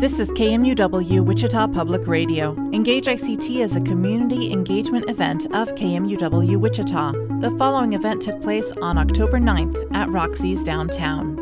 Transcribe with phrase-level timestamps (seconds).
[0.00, 2.54] This is KMUW Wichita Public Radio.
[2.72, 7.10] Engage ICT is a community engagement event of KMUW Wichita.
[7.40, 11.34] The following event took place on October 9th at Roxy's downtown.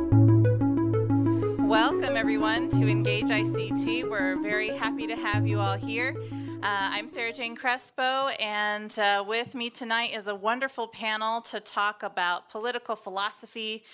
[1.68, 4.08] Welcome, everyone, to Engage ICT.
[4.08, 6.16] We're very happy to have you all here.
[6.62, 11.60] Uh, I'm Sarah Jane Crespo, and uh, with me tonight is a wonderful panel to
[11.60, 13.84] talk about political philosophy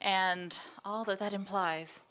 [0.00, 2.04] and all that that implies.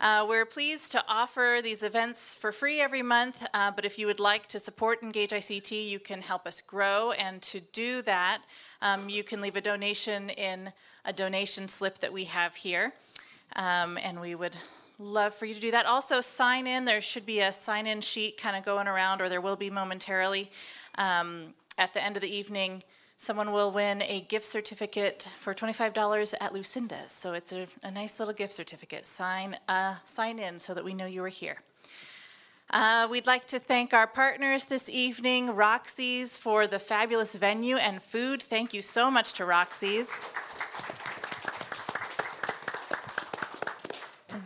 [0.00, 4.06] Uh, we're pleased to offer these events for free every month, uh, but if you
[4.06, 7.10] would like to support Engage ICT, you can help us grow.
[7.12, 8.42] And to do that,
[8.80, 10.72] um, you can leave a donation in
[11.04, 12.92] a donation slip that we have here.
[13.56, 14.56] Um, and we would
[15.00, 15.84] love for you to do that.
[15.84, 16.84] Also, sign in.
[16.84, 19.68] There should be a sign in sheet kind of going around, or there will be
[19.68, 20.48] momentarily.
[20.96, 22.82] Um, at the end of the evening,
[23.18, 27.10] someone will win a gift certificate for $25 at Lucinda's.
[27.10, 29.04] So it's a, a nice little gift certificate.
[29.04, 31.58] Sign, uh, sign in so that we know you are here.
[32.70, 38.00] Uh, we'd like to thank our partners this evening, Roxy's, for the fabulous venue and
[38.00, 38.42] food.
[38.42, 40.10] Thank you so much to Roxy's.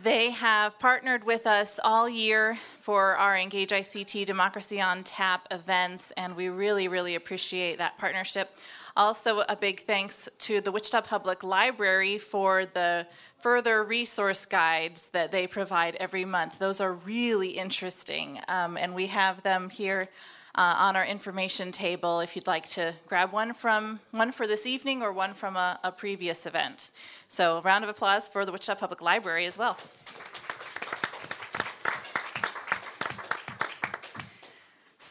[0.01, 6.11] They have partnered with us all year for our Engage ICT Democracy on Tap events,
[6.17, 8.57] and we really, really appreciate that partnership.
[8.97, 13.07] Also, a big thanks to the Wichita Public Library for the
[13.39, 16.59] further resource guides that they provide every month.
[16.59, 20.09] Those are really interesting, um, and we have them here
[20.53, 24.67] uh, on our information table if you'd like to grab one from one for this
[24.67, 26.91] evening or one from a, a previous event.
[27.29, 29.77] So, a round of applause for the Wichita Public Library as well.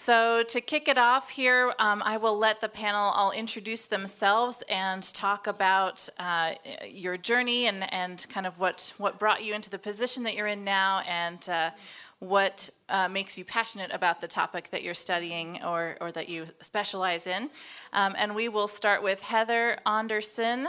[0.05, 4.64] So, to kick it off here, um, I will let the panel all introduce themselves
[4.69, 9.70] and talk about uh, your journey and, and kind of what, what brought you into
[9.70, 11.70] the position that you're in now and uh,
[12.19, 16.47] what uh, makes you passionate about the topic that you're studying or, or that you
[16.62, 17.48] specialize in.
[17.92, 20.67] Um, and we will start with Heather Ondercin.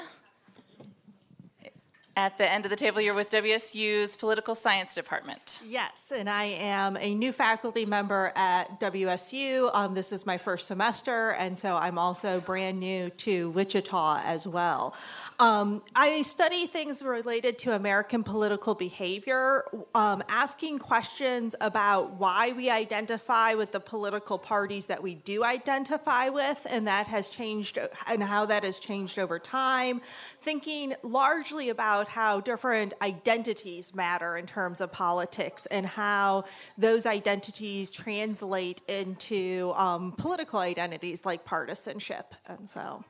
[2.15, 5.63] At the end of the table, you're with WSU's Political Science Department.
[5.65, 9.73] Yes, and I am a new faculty member at WSU.
[9.73, 14.45] Um, this is my first semester, and so I'm also brand new to Wichita as
[14.45, 14.95] well.
[15.39, 19.63] Um, I study things related to American political behavior,
[19.95, 26.29] um, asking questions about why we identify with the political parties that we do identify
[26.29, 29.99] with, and that has changed, and how that has changed over time.
[30.43, 36.43] Thinking largely about how different identities matter in terms of politics and how
[36.77, 42.35] those identities translate into um, political identities like partisanship.
[42.45, 43.05] And so.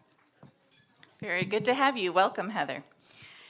[1.19, 2.13] Very good to have you.
[2.13, 2.83] Welcome, Heather.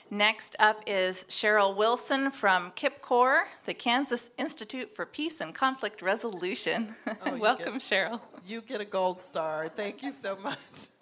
[0.10, 6.96] Next up is Sheryl Wilson from KIPCOR, the Kansas Institute for Peace and Conflict Resolution.
[7.26, 8.22] Oh, Welcome, get, Sheryl.
[8.46, 9.68] You get a gold star.
[9.68, 10.88] Thank you so much.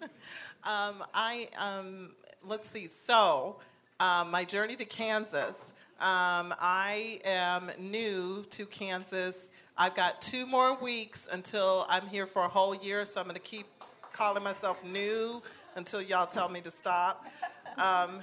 [0.64, 2.12] um, I um,
[2.46, 2.86] let's see.
[2.86, 3.56] So,
[4.00, 5.72] um, my journey to Kansas.
[6.00, 9.50] Um, I am new to Kansas.
[9.78, 13.34] I've got two more weeks until I'm here for a whole year, so I'm going
[13.34, 13.66] to keep
[14.12, 15.42] calling myself new
[15.76, 17.26] until y'all tell me to stop.
[17.78, 18.18] Um,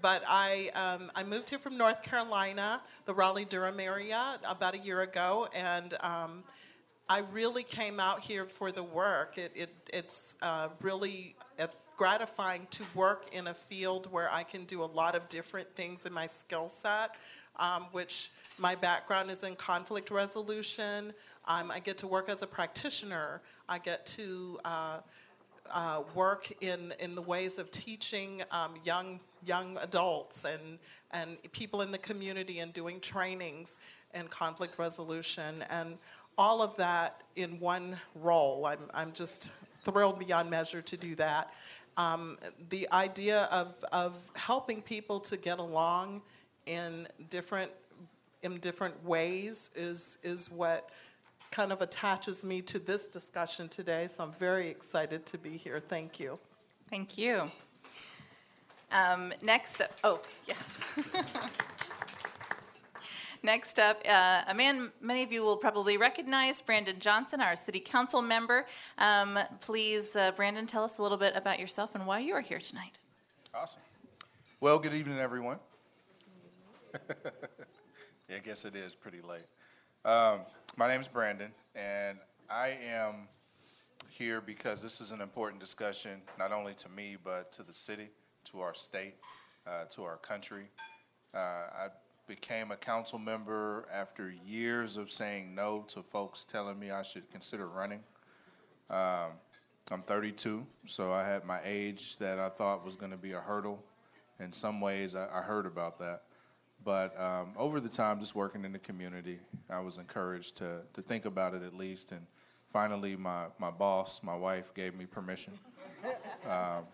[0.00, 4.78] but I, um, I moved here from North Carolina, the Raleigh Durham area, about a
[4.78, 6.44] year ago, and um,
[7.08, 9.36] I really came out here for the work.
[9.36, 11.34] It, it, it's uh, really
[11.96, 16.06] gratifying to work in a field where I can do a lot of different things
[16.06, 17.14] in my skill set,
[17.56, 21.12] um, which my background is in conflict resolution.
[21.46, 23.40] Um, I get to work as a practitioner.
[23.68, 24.98] I get to uh,
[25.72, 30.78] uh, work in, in the ways of teaching um, young young adults and
[31.10, 33.78] and people in the community and doing trainings
[34.14, 35.98] in conflict resolution and
[36.38, 38.66] all of that in one role.
[38.66, 39.52] I'm I'm just
[39.84, 41.52] thrilled beyond measure to do that.
[41.96, 42.38] Um,
[42.70, 46.22] the idea of, of helping people to get along
[46.66, 47.70] in different
[48.42, 50.90] in different ways is is what
[51.50, 54.08] kind of attaches me to this discussion today.
[54.08, 55.80] So I'm very excited to be here.
[55.80, 56.38] Thank you.
[56.90, 57.50] Thank you.
[58.90, 60.78] Um, next, oh yes.
[63.44, 67.78] Next up, uh, a man many of you will probably recognize, Brandon Johnson, our city
[67.78, 68.64] council member.
[68.96, 72.40] Um, please, uh, Brandon, tell us a little bit about yourself and why you are
[72.40, 72.98] here tonight.
[73.54, 73.82] Awesome.
[74.60, 75.58] Well, good evening, everyone.
[76.94, 79.44] yeah, I guess it is pretty late.
[80.06, 80.40] Um,
[80.78, 82.16] my name is Brandon, and
[82.48, 83.28] I am
[84.08, 88.08] here because this is an important discussion, not only to me, but to the city,
[88.44, 89.16] to our state,
[89.66, 90.64] uh, to our country.
[91.34, 91.88] Uh, I
[92.26, 97.30] became a council member after years of saying no to folks telling me I should
[97.30, 98.00] consider running.
[98.90, 99.32] Um,
[99.90, 103.40] I'm 32, so I had my age that I thought was going to be a
[103.40, 103.84] hurdle.
[104.40, 106.22] In some ways, I, I heard about that.
[106.82, 109.38] But um, over the time, just working in the community,
[109.70, 112.12] I was encouraged to, to think about it at least.
[112.12, 112.26] And
[112.70, 115.52] finally, my, my boss, my wife, gave me permission.
[116.48, 116.84] Um,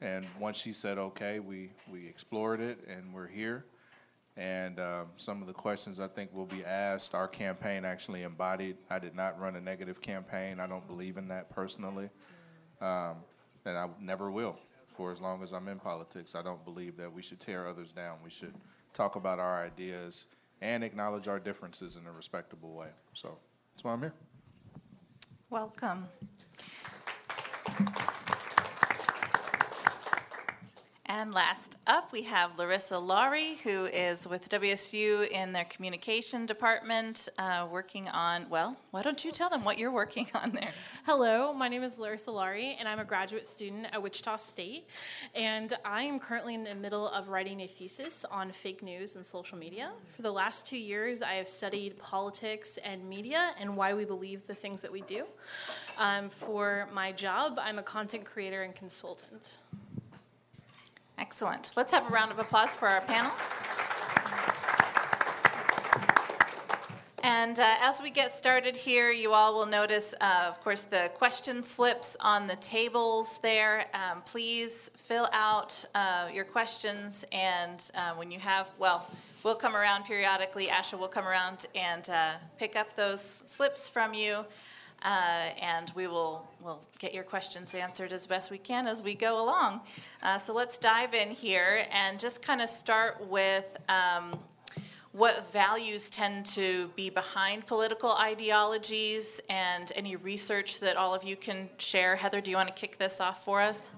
[0.00, 3.64] and once she said okay, we, we explored it and we're here.
[4.36, 8.76] And um, some of the questions I think will be asked, our campaign actually embodied.
[8.90, 10.58] I did not run a negative campaign.
[10.58, 12.10] I don't believe in that personally.
[12.80, 13.16] Um,
[13.64, 14.58] and I never will
[14.96, 16.34] for as long as I'm in politics.
[16.34, 18.16] I don't believe that we should tear others down.
[18.24, 18.54] We should
[18.92, 20.26] talk about our ideas
[20.60, 22.88] and acknowledge our differences in a respectable way.
[23.12, 23.38] So
[23.74, 24.14] that's why I'm here.
[25.50, 26.08] Welcome.
[31.16, 37.28] And last up, we have LaRissa Lawrie, who is with WSU in their communication department,
[37.38, 40.72] uh, working on, well, why don't you tell them what you're working on there?
[41.06, 44.88] Hello, my name is LaRissa Lawrie, and I'm a graduate student at Wichita State.
[45.36, 49.24] And I am currently in the middle of writing a thesis on fake news and
[49.24, 49.92] social media.
[50.08, 54.48] For the last two years, I have studied politics and media and why we believe
[54.48, 55.26] the things that we do.
[55.96, 59.58] Um, for my job, I'm a content creator and consultant.
[61.18, 61.72] Excellent.
[61.76, 63.32] Let's have a round of applause for our panel.
[67.22, 71.10] And uh, as we get started here, you all will notice, uh, of course, the
[71.14, 73.86] question slips on the tables there.
[73.94, 79.06] Um, please fill out uh, your questions, and uh, when you have, well,
[79.42, 80.66] we'll come around periodically.
[80.66, 84.44] Asha will come around and uh, pick up those slips from you.
[85.04, 89.14] Uh, and we will will get your questions answered as best we can as we
[89.14, 89.80] go along.
[90.22, 94.32] Uh, so let's dive in here and just kind of start with um,
[95.12, 101.36] what values tend to be behind political ideologies and any research that all of you
[101.36, 102.16] can share.
[102.16, 103.94] Heather, do you want to kick this off for us?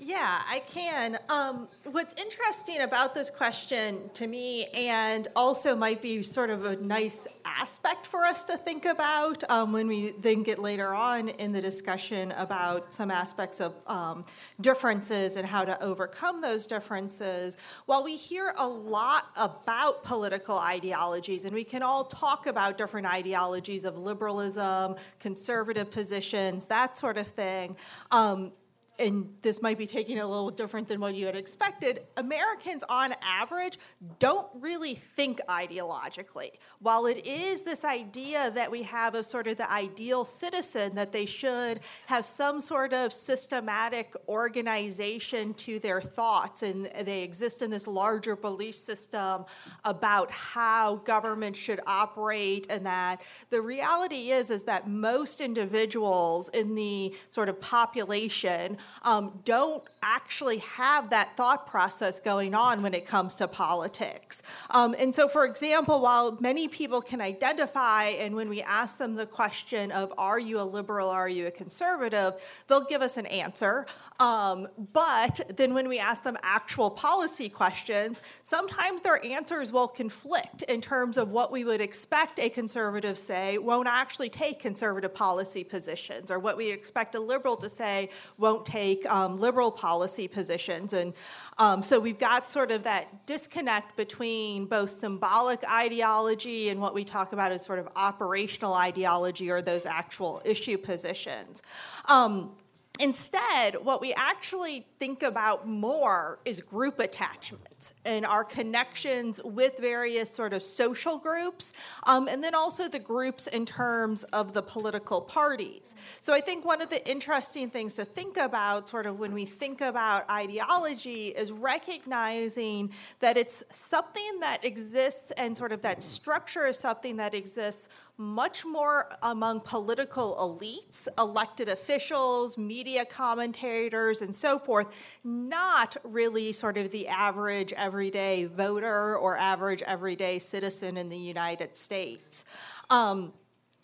[0.00, 1.18] Yeah, I can.
[1.28, 6.76] Um, what's interesting about this question to me, and also might be sort of a
[6.76, 11.50] nice aspect for us to think about um, when we then get later on in
[11.50, 14.24] the discussion about some aspects of um,
[14.60, 17.56] differences and how to overcome those differences.
[17.86, 23.12] While we hear a lot about political ideologies, and we can all talk about different
[23.12, 27.76] ideologies of liberalism, conservative positions, that sort of thing
[28.12, 28.52] um,
[28.98, 33.14] and this might be taking a little different than what you had expected, Americans on
[33.22, 33.78] average
[34.18, 36.50] don't really think ideologically.
[36.80, 41.12] While it is this idea that we have of sort of the ideal citizen, that
[41.12, 47.70] they should have some sort of systematic organization to their thoughts, and they exist in
[47.70, 49.44] this larger belief system
[49.84, 56.74] about how government should operate, and that the reality is is that most individuals in
[56.74, 63.06] the sort of population um, don't actually have that thought process going on when it
[63.06, 64.42] comes to politics.
[64.70, 69.14] Um, and so, for example, while many people can identify, and when we ask them
[69.14, 73.26] the question of, are you a liberal, are you a conservative, they'll give us an
[73.26, 73.86] answer.
[74.20, 80.62] Um, but then when we ask them actual policy questions, sometimes their answers will conflict
[80.62, 85.64] in terms of what we would expect a conservative say won't actually take conservative policy
[85.64, 89.87] positions, or what we expect a liberal to say won't take um, liberal policy
[90.28, 90.92] positions.
[90.92, 91.14] And
[91.58, 97.04] um, so we've got sort of that disconnect between both symbolic ideology and what we
[97.04, 101.62] talk about as sort of operational ideology or those actual issue positions.
[102.06, 102.52] Um,
[102.98, 110.28] Instead, what we actually think about more is group attachments and our connections with various
[110.30, 111.72] sort of social groups,
[112.04, 115.94] um, and then also the groups in terms of the political parties.
[116.20, 119.44] So I think one of the interesting things to think about, sort of when we
[119.44, 126.66] think about ideology, is recognizing that it's something that exists and sort of that structure
[126.66, 127.88] is something that exists
[128.18, 136.76] much more among political elites, elected officials, media commentators, and so forth, not really sort
[136.76, 142.44] of the average everyday voter or average everyday citizen in the United States.
[142.90, 143.32] Um,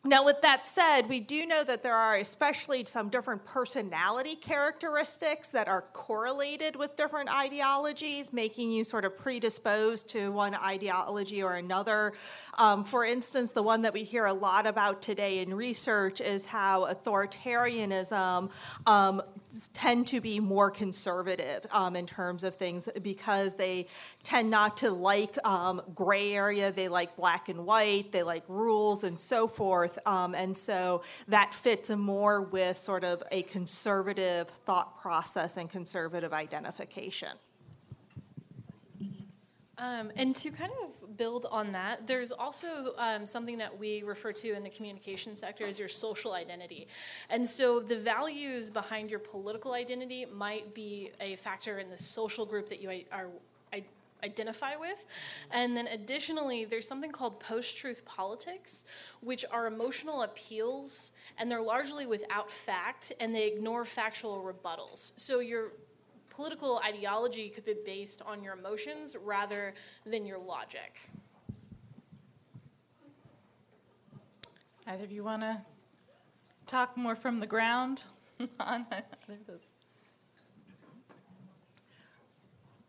[0.07, 5.49] now, with that said, we do know that there are especially some different personality characteristics
[5.49, 11.55] that are correlated with different ideologies, making you sort of predisposed to one ideology or
[11.55, 12.13] another.
[12.59, 16.45] Um, for instance, the one that we hear a lot about today in research is
[16.45, 18.51] how authoritarianism
[18.87, 19.23] um,
[19.73, 23.87] tend to be more conservative um, in terms of things because they
[24.23, 26.73] tend not to like um, gray area.
[26.73, 28.13] They like black and white.
[28.13, 29.99] They like rules and so forth.
[30.07, 36.33] Um, and so that fits more with sort of a conservative thought process and conservative
[36.33, 37.31] identification.
[39.79, 44.33] Um, and to kind of build on that, there's also um, something that we refer
[44.33, 46.87] to in the communication sector as your social identity.
[47.29, 52.47] And so the values behind your political identity might be a factor in the social
[52.47, 53.29] group that you are
[54.25, 55.07] identify with.
[55.51, 58.85] And then additionally, there's something called post truth politics,
[59.21, 65.13] which are emotional appeals, and they're largely without fact, and they ignore factual rebuttals.
[65.17, 65.73] So your
[66.35, 69.73] political ideology could be based on your emotions rather
[70.05, 71.01] than your logic.
[74.87, 75.65] Either of you want to
[76.67, 78.03] talk more from the ground
[78.61, 79.75] on this?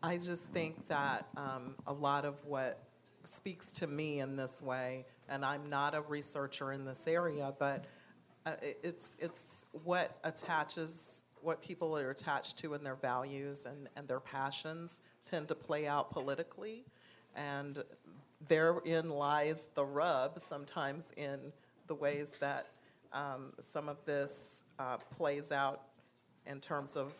[0.02, 2.82] I just think that um, a lot of what
[3.24, 7.86] speaks to me in this way, and I'm not a researcher in this area, but
[8.44, 14.08] uh, it's it's what attaches what people are attached to and their values and, and
[14.08, 16.84] their passions tend to play out politically.
[17.36, 17.82] And
[18.48, 21.52] therein lies the rub sometimes in
[21.86, 22.66] the ways that
[23.12, 25.82] um, some of this uh, plays out
[26.46, 27.12] in terms of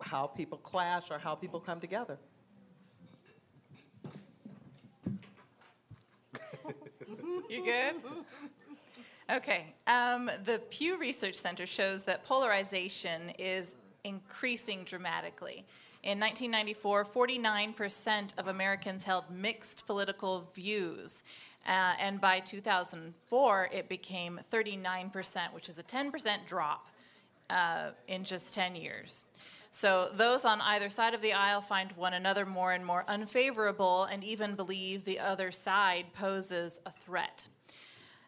[0.00, 2.18] how people clash or how people come together.
[7.48, 7.94] You good?
[9.28, 9.74] Okay.
[9.88, 15.64] Um, the Pew Research Center shows that polarization is increasing dramatically.
[16.04, 21.24] In 1994, 49% of Americans held mixed political views.
[21.66, 26.86] Uh, and by 2004, it became 39%, which is a 10% drop
[27.50, 29.24] uh, in just 10 years.
[29.72, 34.04] So those on either side of the aisle find one another more and more unfavorable
[34.04, 37.48] and even believe the other side poses a threat.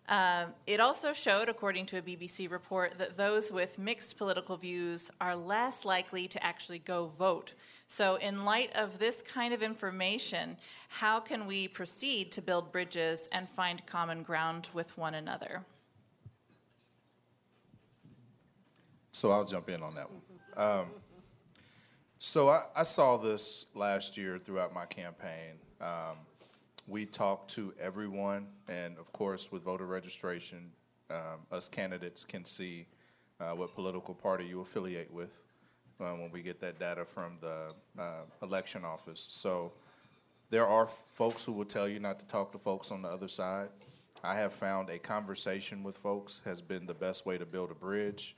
[0.09, 5.11] Um, it also showed, according to a BBC report, that those with mixed political views
[5.21, 7.53] are less likely to actually go vote.
[7.89, 10.57] So, in light of this kind of information,
[10.89, 15.65] how can we proceed to build bridges and find common ground with one another?
[19.13, 20.23] So, I'll jump in on that one.
[20.57, 20.87] Um,
[22.19, 25.55] so, I, I, saw this last year throughout my campaign.
[25.81, 26.17] Um,
[26.89, 30.71] we talk to everyone, and of course, with voter registration,
[31.11, 32.87] um, us candidates can see
[33.41, 35.39] uh, what political party you affiliate with
[36.01, 39.27] uh, when we get that data from the uh, election office.
[39.29, 39.73] So
[40.49, 43.29] there are folks who will tell you not to talk to folks on the other
[43.29, 43.69] side.
[44.25, 47.75] I have found a conversation with folks has been the best way to build a
[47.75, 48.35] bridge.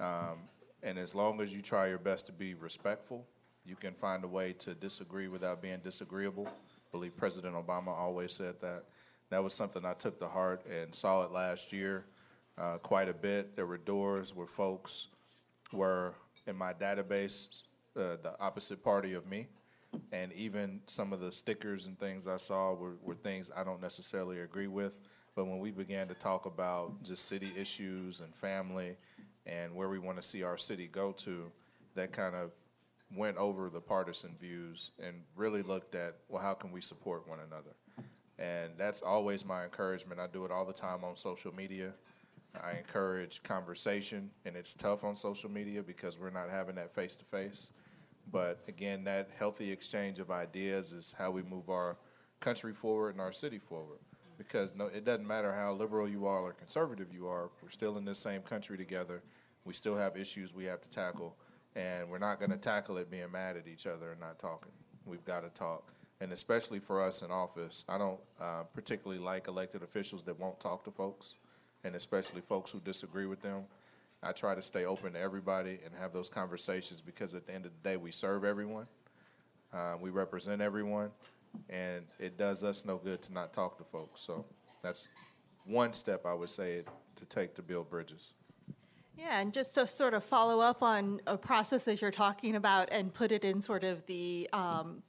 [0.00, 0.48] Um,
[0.82, 3.26] and as long as you try your best to be respectful,
[3.64, 6.48] you can find a way to disagree without being disagreeable
[6.92, 8.84] believe President Obama always said that.
[9.30, 12.04] That was something I took to heart and saw it last year
[12.58, 13.56] uh, quite a bit.
[13.56, 15.06] There were doors where folks
[15.72, 16.12] were
[16.46, 17.62] in my database,
[17.96, 19.46] uh, the opposite party of me.
[20.12, 23.80] And even some of the stickers and things I saw were, were things I don't
[23.80, 24.98] necessarily agree with.
[25.34, 28.96] But when we began to talk about just city issues and family
[29.46, 31.50] and where we want to see our city go to,
[31.94, 32.50] that kind of
[33.16, 37.38] went over the partisan views and really looked at, well, how can we support one
[37.40, 37.74] another?
[38.38, 40.20] And that's always my encouragement.
[40.20, 41.92] I do it all the time on social media.
[42.62, 47.16] I encourage conversation, and it's tough on social media because we're not having that face
[47.16, 47.72] to face.
[48.30, 51.96] But again, that healthy exchange of ideas is how we move our
[52.40, 53.98] country forward and our city forward.
[54.38, 57.96] Because no, it doesn't matter how liberal you are or conservative you are, we're still
[57.96, 59.22] in this same country together.
[59.64, 61.36] We still have issues we have to tackle
[61.74, 64.72] and we're not going to tackle it being mad at each other and not talking.
[65.04, 65.92] We've got to talk.
[66.20, 70.60] And especially for us in office, I don't uh, particularly like elected officials that won't
[70.60, 71.34] talk to folks,
[71.82, 73.64] and especially folks who disagree with them.
[74.22, 77.66] I try to stay open to everybody and have those conversations because at the end
[77.66, 78.86] of the day, we serve everyone,
[79.72, 81.10] uh, we represent everyone,
[81.68, 84.20] and it does us no good to not talk to folks.
[84.20, 84.44] So
[84.80, 85.08] that's
[85.66, 86.82] one step I would say
[87.16, 88.32] to take to build bridges.
[89.22, 92.88] Yeah, and just to sort of follow up on a process that you're talking about
[92.90, 95.04] and put it in sort of the um,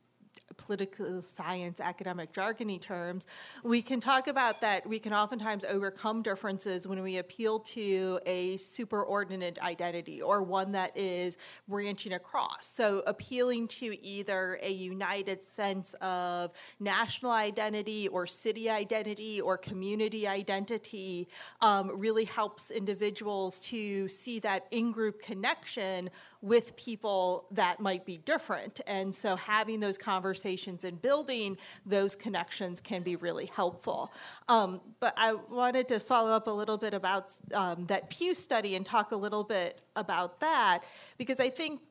[0.57, 3.27] political science academic jargony terms,
[3.63, 8.55] we can talk about that we can oftentimes overcome differences when we appeal to a
[8.57, 12.65] superordinate identity or one that is branching across.
[12.65, 20.27] So appealing to either a united sense of national identity or city identity or community
[20.27, 21.27] identity
[21.61, 26.09] um, really helps individuals to see that in-group connection
[26.41, 28.81] with people that might be different.
[28.85, 34.11] And so having those conversations and building those connections can be really helpful.
[34.49, 38.75] Um, but I wanted to follow up a little bit about um, that Pew study
[38.75, 40.79] and talk a little bit about that
[41.17, 41.81] because I think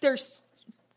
[0.00, 0.42] there's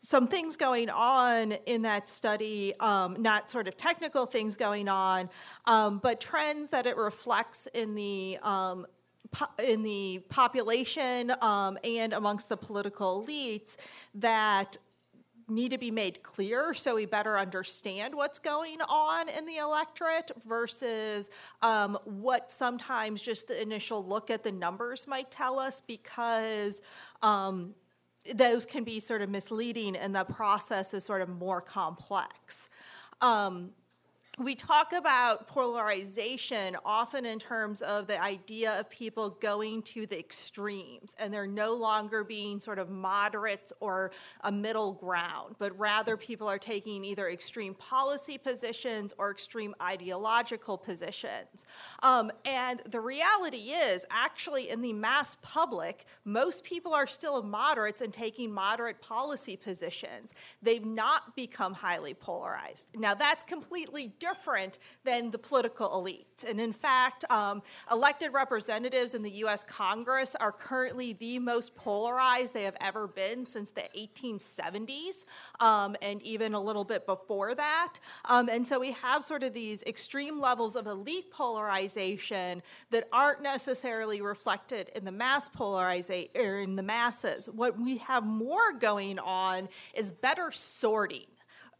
[0.00, 5.30] some things going on in that study, um, not sort of technical things going on,
[5.64, 8.86] um, but trends that it reflects in the um,
[9.62, 13.76] in the population um, and amongst the political elites
[14.14, 14.76] that
[15.48, 20.30] need to be made clear so we better understand what's going on in the electorate
[20.46, 21.30] versus
[21.62, 26.80] um, what sometimes just the initial look at the numbers might tell us because
[27.22, 27.74] um,
[28.34, 32.70] those can be sort of misleading and the process is sort of more complex.
[33.20, 33.70] Um,
[34.38, 40.18] we talk about polarization often in terms of the idea of people going to the
[40.18, 44.10] extremes and they're no longer being sort of moderates or
[44.40, 50.76] a middle ground, but rather people are taking either extreme policy positions or extreme ideological
[50.76, 51.66] positions.
[52.02, 58.00] Um, and the reality is, actually, in the mass public, most people are still moderates
[58.00, 60.34] and taking moderate policy positions.
[60.60, 62.88] They've not become highly polarized.
[62.96, 64.23] Now, that's completely different
[65.04, 66.44] than the political elite.
[66.48, 72.54] And in fact, um, elected representatives in the US Congress are currently the most polarized
[72.54, 75.26] they have ever been since the 1870s,
[75.60, 77.94] um, and even a little bit before that.
[78.26, 83.42] Um, and so we have sort of these extreme levels of elite polarization that aren't
[83.42, 87.48] necessarily reflected in the mass polarization or in the masses.
[87.48, 91.26] What we have more going on is better sorting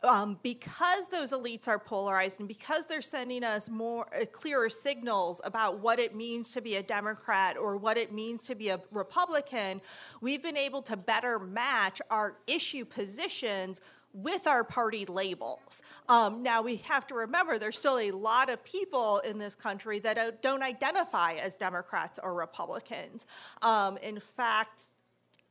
[0.04, 5.40] um, because those elites are polarized and because they're sending us more uh, clearer signals
[5.44, 8.80] about what it means to be a Democrat or what it means to be a
[8.92, 9.80] Republican,
[10.20, 13.80] we've been able to better match our issue positions
[14.14, 15.82] with our party labels.
[16.08, 19.98] Um, now, we have to remember there's still a lot of people in this country
[20.00, 23.26] that don't identify as Democrats or Republicans.
[23.60, 24.92] Um, in fact,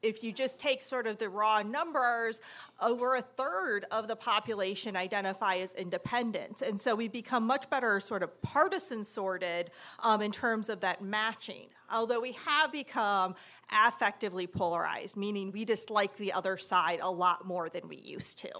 [0.04, 2.42] if you just take sort of the raw numbers,
[2.82, 6.62] over a third of the population identify as independent.
[6.62, 9.72] And so we become much better sort of partisan sorted
[10.04, 11.68] um, in terms of that matching.
[11.92, 13.36] Although we have become
[13.72, 18.52] affectively polarized, meaning we dislike the other side a lot more than we used to.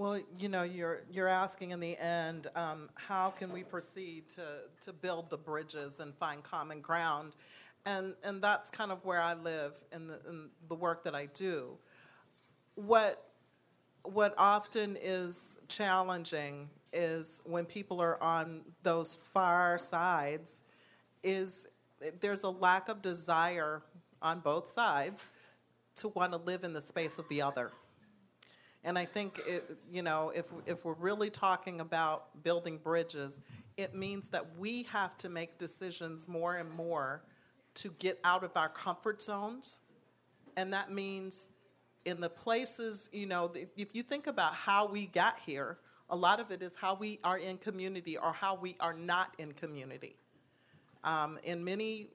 [0.00, 4.44] Well, you know, you're, you're asking in the end, um, how can we proceed to,
[4.80, 7.36] to build the bridges and find common ground?
[7.84, 11.26] And, and that's kind of where I live in the, in the work that I
[11.26, 11.72] do.
[12.76, 13.22] What,
[14.02, 20.64] what often is challenging is when people are on those far sides
[21.22, 21.68] is
[22.20, 23.82] there's a lack of desire
[24.22, 25.30] on both sides
[25.96, 27.70] to want to live in the space of the other.
[28.82, 33.42] And I think, it, you know, if, if we're really talking about building bridges,
[33.76, 37.22] it means that we have to make decisions more and more
[37.74, 39.82] to get out of our comfort zones.
[40.56, 41.50] And that means
[42.04, 46.40] in the places, you know, if you think about how we got here, a lot
[46.40, 50.16] of it is how we are in community or how we are not in community.
[51.04, 52.08] Um, in many,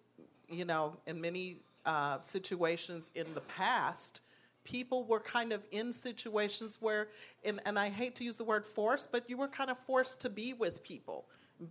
[0.49, 4.21] you know, in many uh, situations in the past,
[4.65, 7.07] people were kind of in situations where,
[7.45, 10.19] and, and I hate to use the word forced, but you were kind of forced
[10.21, 11.25] to be with people.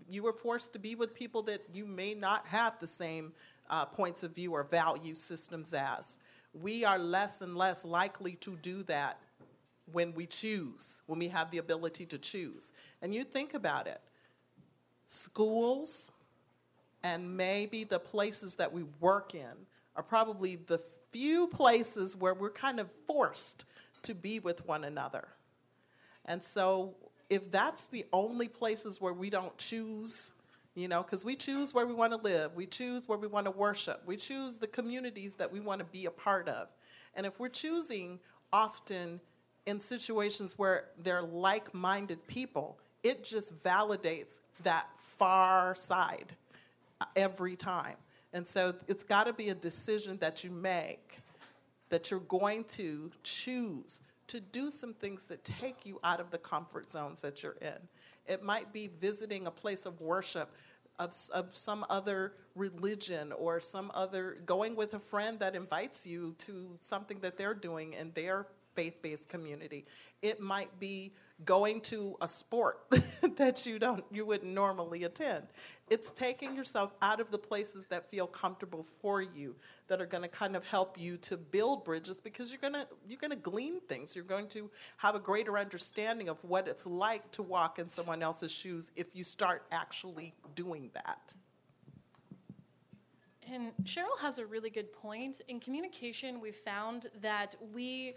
[0.08, 3.32] You were forced to be with people that you may not have the same
[3.68, 6.18] uh, points of view or value systems as.
[6.54, 9.18] We are less and less likely to do that
[9.92, 12.72] when we choose, when we have the ability to choose.
[13.02, 14.00] And you think about it
[15.06, 16.12] schools
[17.02, 20.78] and maybe the places that we work in are probably the
[21.14, 23.64] few places where we're kind of forced
[24.02, 25.28] to be with one another.
[26.24, 26.96] And so,
[27.30, 30.32] if that's the only places where we don't choose,
[30.74, 33.46] you know, because we choose where we want to live, we choose where we want
[33.46, 36.72] to worship, we choose the communities that we want to be a part of.
[37.14, 38.18] And if we're choosing
[38.52, 39.20] often
[39.66, 46.34] in situations where they're like minded people, it just validates that far side
[47.00, 47.96] uh, every time.
[48.34, 51.20] And so it's got to be a decision that you make
[51.88, 56.38] that you're going to choose to do some things that take you out of the
[56.38, 57.78] comfort zones that you're in.
[58.26, 60.52] It might be visiting a place of worship
[60.98, 66.34] of, of some other religion or some other, going with a friend that invites you
[66.38, 69.84] to something that they're doing in their faith based community.
[70.22, 71.12] It might be
[71.44, 72.80] going to a sport
[73.36, 75.46] that you don't you wouldn't normally attend.
[75.88, 79.54] It's taking yourself out of the places that feel comfortable for you
[79.88, 82.86] that are going to kind of help you to build bridges because you're going to
[83.06, 84.16] you're going to glean things.
[84.16, 88.22] You're going to have a greater understanding of what it's like to walk in someone
[88.22, 91.34] else's shoes if you start actually doing that.
[93.52, 95.42] And Sheryl has a really good point.
[95.48, 98.14] In communication, we've found that we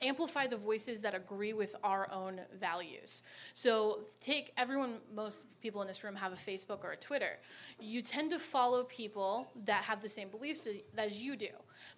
[0.00, 3.22] amplify the voices that agree with our own values.
[3.52, 7.38] So, take everyone, most people in this room have a Facebook or a Twitter.
[7.80, 11.48] You tend to follow people that have the same beliefs as you do.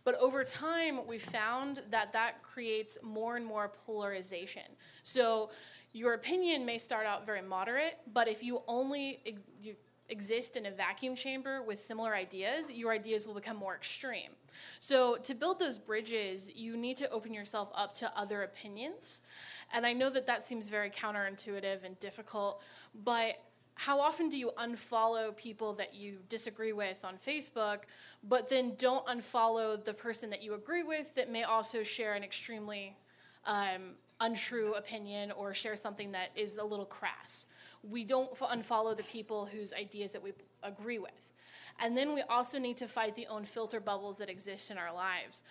[0.04, 4.64] But over time, we've found that that creates more and more polarization.
[5.02, 5.50] So,
[5.92, 9.20] your opinion may start out very moderate, but if you only
[9.60, 9.74] you
[10.08, 14.30] exist in a vacuum chamber with similar ideas, your ideas will become more extreme.
[14.78, 19.22] So, to build those bridges, you need to open yourself up to other opinions.
[19.72, 22.62] And I know that that seems very counterintuitive and difficult,
[23.04, 23.42] but
[23.74, 27.80] how often do you unfollow people that you disagree with on Facebook,
[28.22, 32.22] but then don't unfollow the person that you agree with that may also share an
[32.22, 32.94] extremely
[33.46, 37.46] um, untrue opinion or share something that is a little crass?
[37.82, 40.32] we don't unfollow the people whose ideas that we
[40.62, 41.32] agree with.
[41.80, 44.92] And then we also need to fight the own filter bubbles that exist in our
[44.92, 45.42] lives.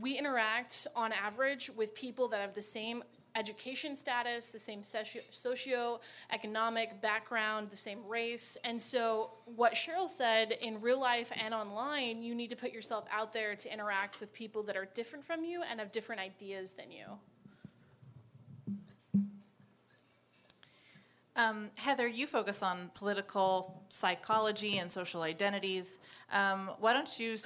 [0.00, 3.02] We interact on average with people that have the same
[3.34, 8.56] education status, the same socio- economic background, the same race.
[8.64, 13.06] And so, what Sheryl said in real life and online, you need to put yourself
[13.10, 16.74] out there to interact with people that are different from you and have different ideas
[16.74, 17.06] than you.
[21.34, 25.98] Um, Heather, you focus on political psychology and social identities.
[26.30, 27.38] Um, why don't you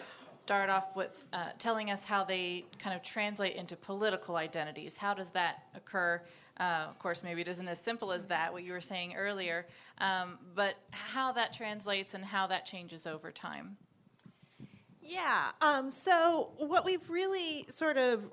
[0.45, 4.97] start off with uh, telling us how they kind of translate into political identities?
[4.97, 6.23] How does that occur?
[6.59, 9.67] Uh, of course, maybe it isn't as simple as that, what you were saying earlier,
[9.99, 13.77] um, but how that translates and how that changes over time.
[15.01, 18.25] Yeah, um, so what we've really sort of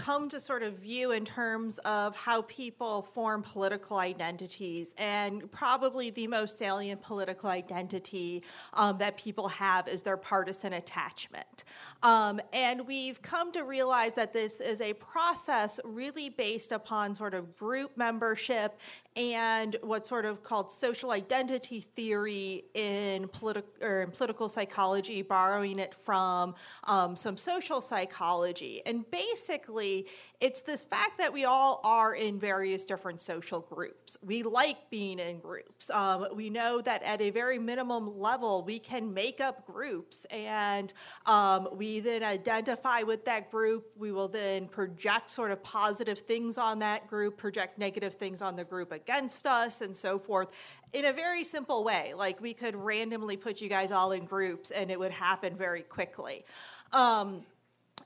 [0.00, 4.94] come to sort of view in terms of how people form political identities.
[4.96, 11.64] And probably the most salient political identity um, that people have is their partisan attachment.
[12.02, 17.34] Um, and we've come to realize that this is a process really based upon sort
[17.34, 18.80] of group membership
[19.20, 25.78] and what's sort of called social identity theory in, politi- or in political psychology, borrowing
[25.78, 26.54] it from
[26.84, 28.80] um, some social psychology.
[28.86, 30.06] And basically,
[30.40, 34.16] it's this fact that we all are in various different social groups.
[34.22, 35.90] We like being in groups.
[35.90, 40.92] Um, we know that at a very minimum level, we can make up groups, and
[41.26, 43.86] um, we then identify with that group.
[43.96, 48.56] We will then project sort of positive things on that group, project negative things on
[48.56, 50.52] the group against us and so forth
[50.92, 52.14] in a very simple way.
[52.14, 55.82] Like we could randomly put you guys all in groups and it would happen very
[55.82, 56.44] quickly.
[56.92, 57.42] Um,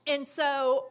[0.07, 0.87] and so,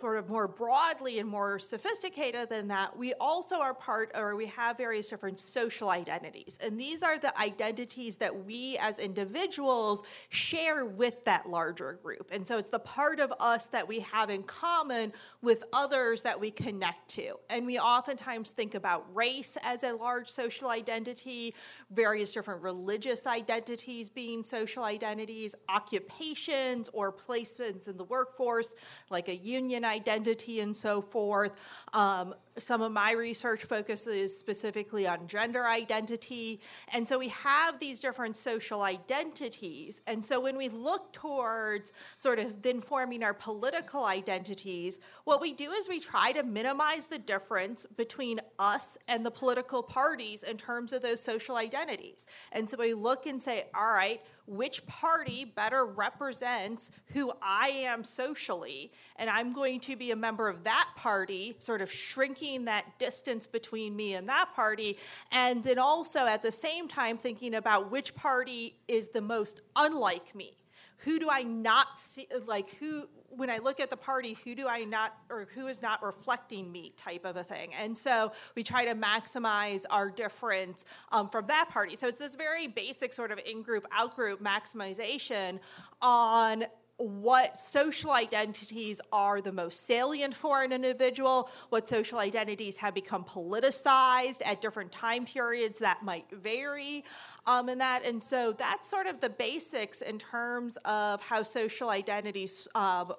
[0.00, 4.46] sort of more broadly and more sophisticated than that, we also are part, or we
[4.46, 6.58] have various different social identities.
[6.62, 12.30] And these are the identities that we as individuals share with that larger group.
[12.32, 16.40] And so, it's the part of us that we have in common with others that
[16.40, 17.34] we connect to.
[17.50, 21.54] And we oftentimes think about race as a large social identity,
[21.90, 28.74] various different religious identities being social identities, occupations or placements in the workforce workforce,
[29.10, 31.52] like a union identity and so forth.
[31.92, 36.60] Um, some of my research focuses specifically on gender identity.
[36.92, 40.00] And so we have these different social identities.
[40.06, 45.52] And so when we look towards sort of then forming our political identities, what we
[45.52, 50.56] do is we try to minimize the difference between us and the political parties in
[50.56, 52.26] terms of those social identities.
[52.50, 58.02] And so we look and say, all right, which party better represents who I am
[58.02, 62.98] socially, and I'm going to be a member of that party, sort of shrinking that
[62.98, 64.98] distance between me and that party,
[65.30, 70.34] and then also at the same time thinking about which party is the most unlike
[70.34, 70.56] me.
[70.98, 74.66] Who do I not see, like, who, when I look at the party, who do
[74.68, 77.74] I not, or who is not reflecting me type of a thing.
[77.74, 81.96] And so we try to maximize our difference um, from that party.
[81.96, 85.60] So it's this very basic sort of in group, out group maximization
[86.00, 86.64] on
[86.98, 93.24] what social identities are the most salient for an individual, what social identities have become
[93.24, 97.04] politicized at different time periods that might vary
[97.46, 98.04] um, in that.
[98.04, 103.12] And so that's sort of the basics in terms of how social identities um,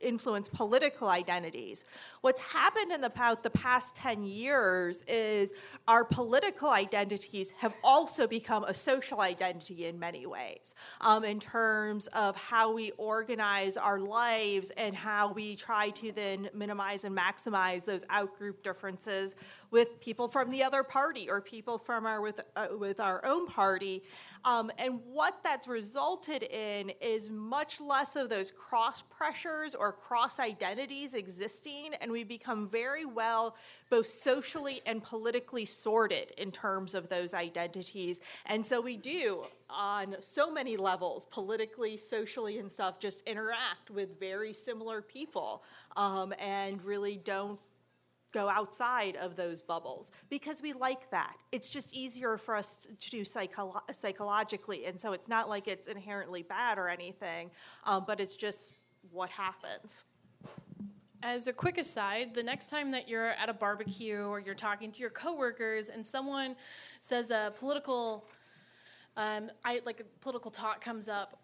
[0.00, 1.84] influence political identities.
[2.20, 5.54] What's happened in about the past 10 years is
[5.86, 12.06] our political identities have also become a social identity in many ways, um, in terms
[12.08, 17.84] of how we organize our lives and how we try to then minimize and maximize
[17.84, 19.34] those outgroup differences
[19.70, 23.46] with people from the other party or people from our with uh, with our own
[23.46, 24.02] party
[24.44, 30.38] um, and what that's resulted in is much less of those cross pressures or cross
[30.38, 33.56] identities existing, and we become very well
[33.90, 38.20] both socially and politically sorted in terms of those identities.
[38.46, 44.18] And so we do, on so many levels, politically, socially, and stuff, just interact with
[44.20, 45.64] very similar people
[45.96, 47.58] um, and really don't
[48.32, 51.36] go outside of those bubbles because we like that.
[51.50, 54.84] It's just easier for us to do psycholo- psychologically.
[54.84, 57.50] And so it's not like it's inherently bad or anything,
[57.84, 58.74] um, but it's just
[59.10, 60.04] what happens.
[61.22, 64.92] As a quick aside, the next time that you're at a barbecue or you're talking
[64.92, 66.54] to your coworkers and someone
[67.00, 68.28] says a political,
[69.16, 71.40] um, I like a political talk comes up,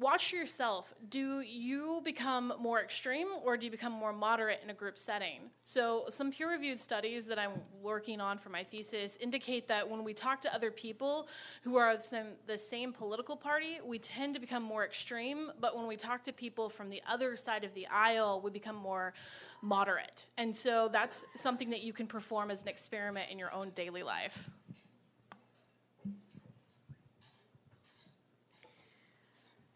[0.00, 0.92] watch yourself.
[1.08, 5.50] Do you become more extreme or do you become more moderate in a group setting?
[5.62, 10.02] So, some peer reviewed studies that I'm working on for my thesis indicate that when
[10.02, 11.28] we talk to other people
[11.62, 15.50] who are the same, the same political party, we tend to become more extreme.
[15.60, 18.76] But when we talk to people from the other side of the aisle, we become
[18.76, 19.14] more
[19.62, 20.26] moderate.
[20.38, 24.02] And so, that's something that you can perform as an experiment in your own daily
[24.02, 24.50] life.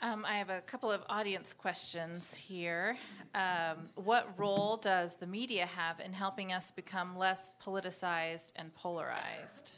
[0.01, 2.97] Um, I have a couple of audience questions here.
[3.35, 9.73] Um, what role does the media have in helping us become less politicized and polarized?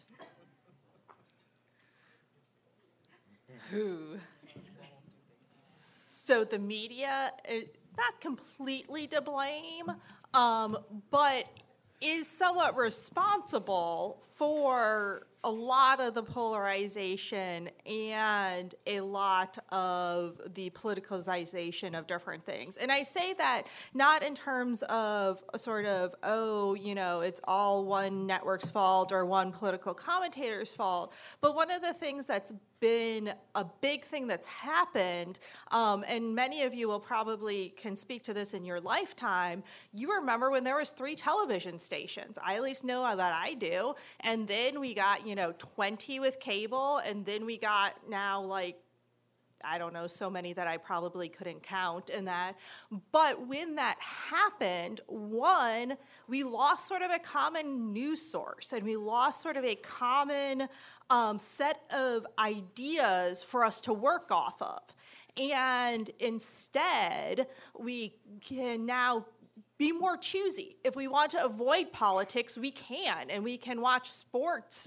[3.71, 4.19] Who?
[5.63, 7.65] So the media is
[7.97, 9.91] not completely to blame,
[10.35, 10.77] um,
[11.11, 11.49] but
[12.03, 21.99] is somewhat responsible for a lot of the polarization and a lot of the politicalization
[21.99, 22.79] of different things.
[22.79, 27.85] And I say that not in terms of sort of, oh, you know, it's all
[27.85, 33.31] one network's fault or one political commentator's fault, but one of the things that's been
[33.55, 35.39] a big thing that's happened,
[35.71, 39.63] um, and many of you will probably can speak to this in your lifetime.
[39.93, 42.39] You remember when there was three television stations.
[42.43, 43.95] I at least know that I do.
[44.31, 48.77] And then we got you know 20 with cable, and then we got now like
[49.63, 52.55] I don't know, so many that I probably couldn't count in that.
[53.13, 58.97] But when that happened, one, we lost sort of a common news source and we
[58.97, 60.67] lost sort of a common
[61.11, 64.81] um, set of ideas for us to work off of.
[65.39, 67.47] And instead,
[67.79, 69.27] we can now
[69.81, 70.77] be more choosy.
[70.85, 74.87] If we want to avoid politics, we can, and we can watch sports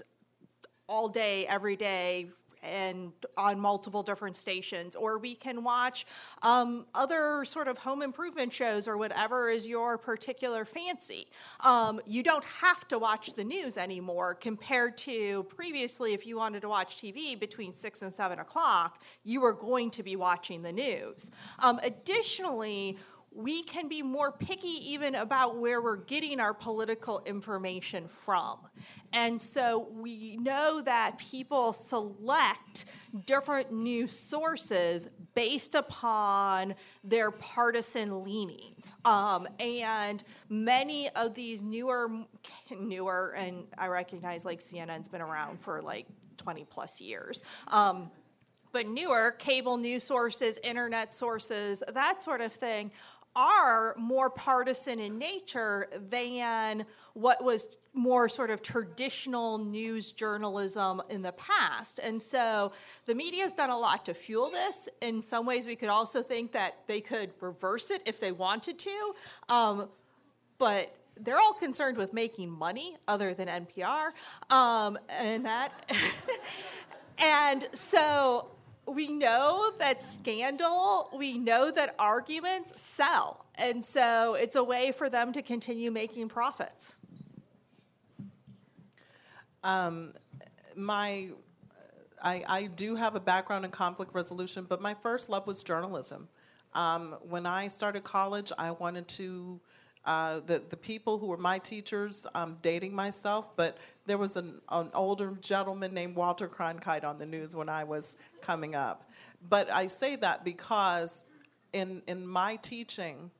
[0.88, 2.28] all day, every day,
[2.62, 6.06] and on multiple different stations, or we can watch
[6.42, 11.26] um, other sort of home improvement shows or whatever is your particular fancy.
[11.64, 16.60] Um, you don't have to watch the news anymore compared to previously, if you wanted
[16.60, 20.72] to watch TV between six and seven o'clock, you were going to be watching the
[20.72, 21.32] news.
[21.58, 22.96] Um, additionally,
[23.34, 28.58] we can be more picky even about where we're getting our political information from.
[29.12, 32.86] And so we know that people select
[33.26, 38.94] different news sources based upon their partisan leanings.
[39.04, 42.08] Um, and many of these newer,
[42.70, 47.42] newer, and I recognize like CNN's been around for like 20 plus years.
[47.68, 48.10] Um,
[48.74, 52.90] but newer cable news sources, internet sources, that sort of thing
[53.36, 61.22] are more partisan in nature than what was more sort of traditional news journalism in
[61.22, 62.00] the past.
[62.02, 62.72] And so
[63.06, 64.88] the media has done a lot to fuel this.
[65.00, 68.78] In some ways, we could also think that they could reverse it if they wanted
[68.80, 69.14] to.
[69.48, 69.88] Um,
[70.58, 74.08] but they're all concerned with making money other than NPR
[74.50, 75.72] um, and that.
[77.18, 78.48] and so
[78.86, 83.46] we know that scandal, we know that arguments sell.
[83.56, 86.96] And so it's a way for them to continue making profits.
[89.62, 90.12] Um,
[90.76, 91.28] my,
[92.22, 96.28] I, I do have a background in conflict resolution, but my first love was journalism.
[96.74, 99.60] Um, when I started college, I wanted to,
[100.06, 104.60] uh, the, the people who were my teachers, I'm dating myself, but there was an,
[104.68, 109.10] an older gentleman named Walter Cronkite on the news when I was coming up.
[109.48, 111.24] But I say that because
[111.72, 113.30] in, in my teaching,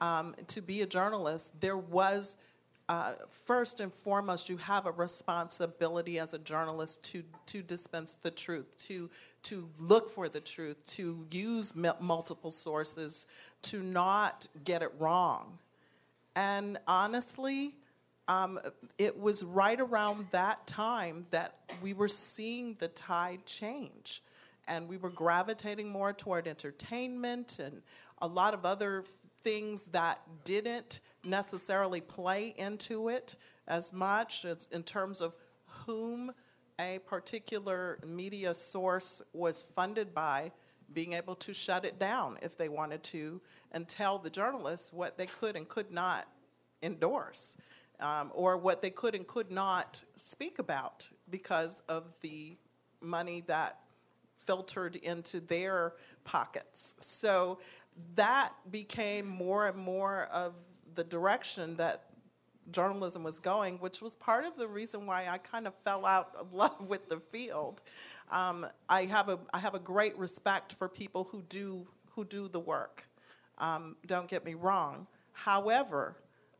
[0.00, 2.36] um, to be a journalist, there was
[2.88, 8.30] uh, first and foremost, you have a responsibility as a journalist to to dispense the
[8.30, 9.08] truth, to
[9.44, 13.26] to look for the truth, to use multiple sources,
[13.62, 15.58] to not get it wrong.
[16.36, 17.74] And honestly,
[18.26, 18.58] um,
[18.98, 24.22] it was right around that time that we were seeing the tide change,
[24.66, 27.82] and we were gravitating more toward entertainment and
[28.18, 29.04] a lot of other
[29.42, 33.36] things that didn't necessarily play into it
[33.68, 35.34] as much as in terms of
[35.66, 36.32] whom
[36.80, 40.50] a particular media source was funded by
[40.92, 43.40] being able to shut it down if they wanted to
[43.74, 46.26] and tell the journalists what they could and could not
[46.82, 47.58] endorse
[48.00, 52.56] um, or what they could and could not speak about because of the
[53.00, 53.80] money that
[54.36, 56.94] filtered into their pockets.
[57.00, 57.58] So
[58.14, 60.54] that became more and more of
[60.94, 62.04] the direction that
[62.70, 66.32] journalism was going, which was part of the reason why I kind of fell out
[66.38, 67.82] of love with the field.
[68.30, 72.48] Um, I have a I have a great respect for people who do who do
[72.48, 73.06] the work.
[73.58, 75.06] Um, don't get me wrong.
[75.32, 76.16] However,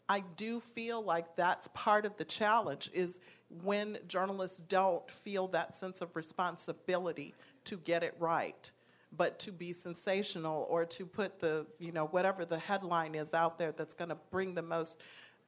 [0.08, 3.20] I do feel like that's part of the challenge is
[3.62, 8.70] when journalists don't feel that sense of responsibility to get it right
[9.16, 13.58] but to be sensational or to put the, you know, whatever the headline is out
[13.58, 15.00] there that's going to bring the most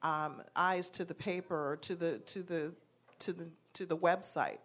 [0.03, 2.73] um, eyes to the paper or to the, to the,
[3.19, 4.59] to the, to the website.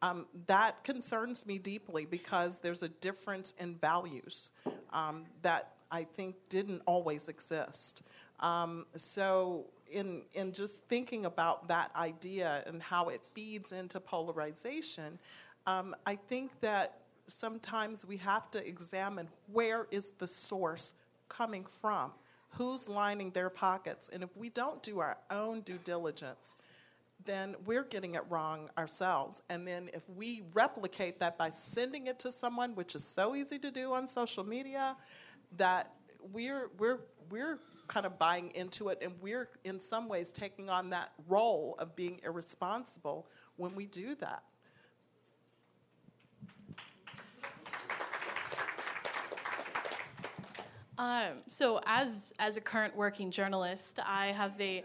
[0.00, 4.52] Um, that concerns me deeply because there's a difference in values
[4.92, 8.02] um, that I think didn't always exist.
[8.40, 15.18] Um, so, in, in just thinking about that idea and how it feeds into polarization,
[15.66, 20.94] um, I think that sometimes we have to examine where is the source
[21.28, 22.12] coming from?
[22.50, 24.10] Who's lining their pockets?
[24.10, 26.56] And if we don't do our own due diligence
[27.24, 29.42] then we're getting it wrong ourselves.
[29.50, 33.58] And then if we replicate that by sending it to someone which is so easy
[33.58, 34.96] to do on social media
[35.56, 35.94] that
[36.32, 40.90] we're we're we're kind of buying into it and we're in some ways taking on
[40.90, 44.42] that role of being irresponsible when we do that
[50.98, 54.82] Um, so, as as a current working journalist, I have a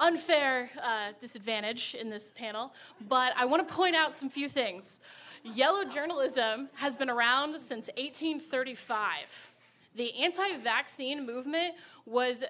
[0.00, 2.74] unfair uh, disadvantage in this panel,
[3.08, 5.00] but I want to point out some few things.
[5.44, 9.52] Yellow journalism has been around since 1835.
[9.98, 11.74] The anti-vaccine movement
[12.06, 12.44] was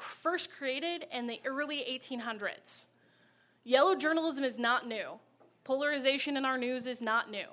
[0.00, 2.88] first created in the early 1800s.
[3.62, 5.20] Yellow journalism is not new.
[5.62, 7.46] Polarization in our news is not new.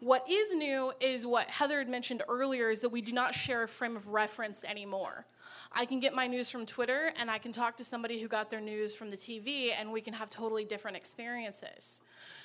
[0.00, 3.62] What is new is what Heather had mentioned earlier is that we do not share
[3.62, 5.24] a frame of reference anymore.
[5.72, 8.50] I can get my news from Twitter and I can talk to somebody who got
[8.50, 12.02] their news from the TV and we can have totally different experiences.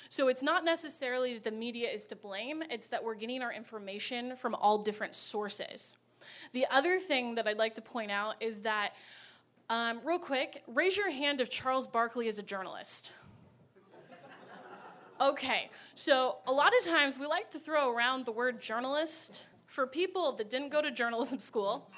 [0.08, 3.52] So it's not necessarily that the media is to blame, it's that we're getting our
[3.52, 5.98] information from all different sources.
[6.52, 8.94] The other thing that I'd like to point out is that,
[9.70, 13.12] um, real quick, raise your hand if Charles Barkley is a journalist.
[15.20, 19.84] Okay, so a lot of times we like to throw around the word journalist for
[19.84, 21.90] people that didn't go to journalism school,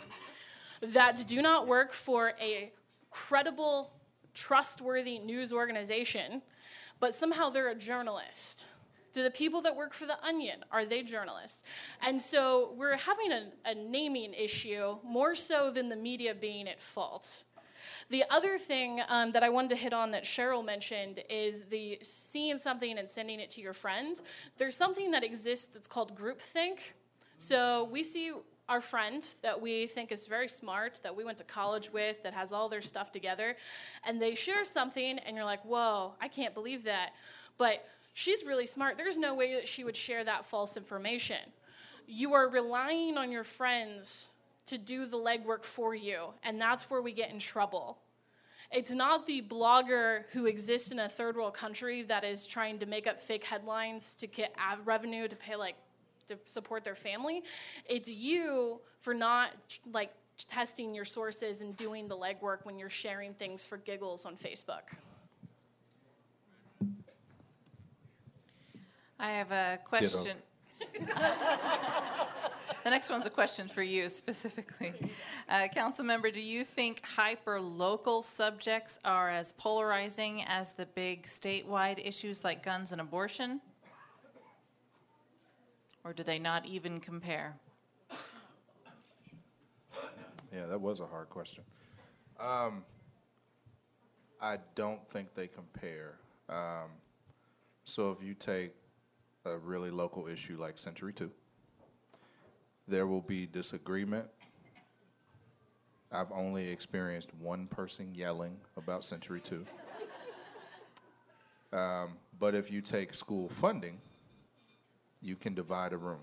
[0.80, 2.72] that do not work for a
[3.10, 3.92] credible,
[4.32, 6.40] trustworthy news organization,
[6.98, 8.66] but somehow they're a journalist.
[9.12, 11.64] Do the people that work for The Onion, are they journalists?
[12.06, 16.80] And so we're having a, a naming issue more so than the media being at
[16.80, 17.44] fault.
[18.08, 21.98] The other thing um, that I wanted to hit on that Sheryl mentioned is the
[22.02, 24.20] seeing something and sending it to your friend.
[24.58, 26.94] There's something that exists that's called groupthink.
[27.38, 28.32] So we see
[28.68, 32.32] our friend that we think is very smart, that we went to college with, that
[32.34, 33.56] has all their stuff together,
[34.04, 37.10] and they share something, and you're like, whoa, I can't believe that.
[37.58, 38.96] But she's really smart.
[38.96, 41.38] There's no way that she would share that false information.
[42.06, 44.32] You are relying on your friends
[44.66, 47.98] to do the legwork for you, and that's where we get in trouble.
[48.72, 52.86] It's not the blogger who exists in a third world country that is trying to
[52.86, 55.74] make up fake headlines to get ad revenue to pay like
[56.28, 57.42] to support their family.
[57.86, 59.50] It's you for not
[59.92, 60.12] like
[60.48, 64.94] testing your sources and doing the legwork when you're sharing things for giggles on Facebook.
[69.20, 70.36] I have a question.
[72.82, 74.94] The next one's a question for you specifically.
[75.50, 81.24] Uh, Council member, do you think hyper local subjects are as polarizing as the big
[81.24, 83.60] statewide issues like guns and abortion?
[86.04, 87.56] Or do they not even compare?
[90.52, 91.64] Yeah, that was a hard question.
[92.40, 92.82] Um,
[94.40, 96.14] I don't think they compare.
[96.48, 96.88] Um,
[97.84, 98.72] so if you take
[99.44, 101.30] a really local issue like Century 2,
[102.88, 104.26] there will be disagreement.
[106.12, 109.64] I've only experienced one person yelling about Century 2.
[111.72, 114.00] Um, but if you take school funding,
[115.22, 116.22] you can divide a room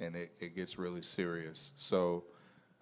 [0.00, 1.72] and it, it gets really serious.
[1.76, 2.24] So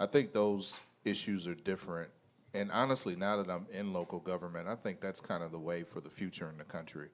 [0.01, 2.11] I think those issues are different.
[2.55, 5.83] And honestly, now that I'm in local government, I think that's kind of the way
[5.83, 7.09] for the future in the country.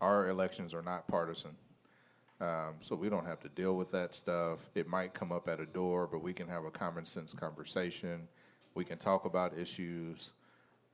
[0.00, 1.56] Our elections are not partisan.
[2.44, 4.68] Um, so we don't have to deal with that stuff.
[4.74, 8.28] It might come up at a door, but we can have a common sense conversation.
[8.74, 10.34] We can talk about issues.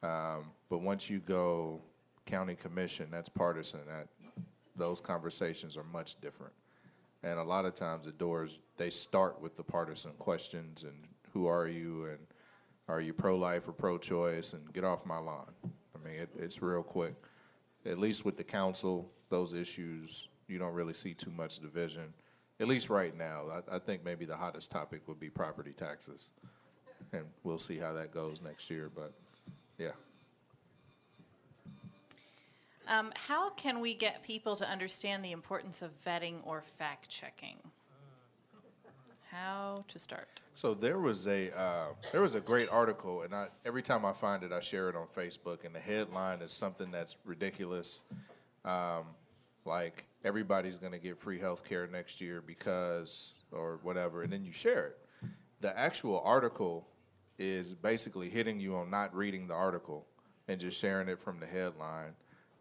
[0.03, 1.81] Um, but once you go
[2.25, 3.81] county commission, that's partisan.
[3.89, 4.07] That
[4.77, 6.53] those conversations are much different.
[7.25, 11.49] And a lot of times the doors they start with the partisan questions and who
[11.49, 12.19] are you and
[12.89, 15.53] are you pro-life or pro-choice and get off my lawn.
[15.65, 17.15] I mean, it, it's real quick.
[17.85, 22.13] At least with the council, those issues you don't really see too much division.
[22.59, 26.31] At least right now, I, I think maybe the hottest topic would be property taxes,
[27.13, 28.91] and we'll see how that goes next year.
[28.95, 29.13] But
[29.79, 29.93] yeah.
[32.89, 37.57] Um, how can we get people to understand the importance of vetting or fact checking?
[39.31, 40.43] How to start?
[40.55, 44.13] So there was a uh, there was a great article, and I, every time I
[44.13, 45.65] find it, I share it on Facebook.
[45.65, 48.03] And the headline is something that's ridiculous,
[48.65, 49.05] um,
[49.65, 54.45] like everybody's going to get free health care next year because or whatever, and then
[54.45, 54.99] you share it.
[55.61, 56.87] The actual article
[57.39, 60.07] is basically hitting you on not reading the article
[60.49, 62.15] and just sharing it from the headline,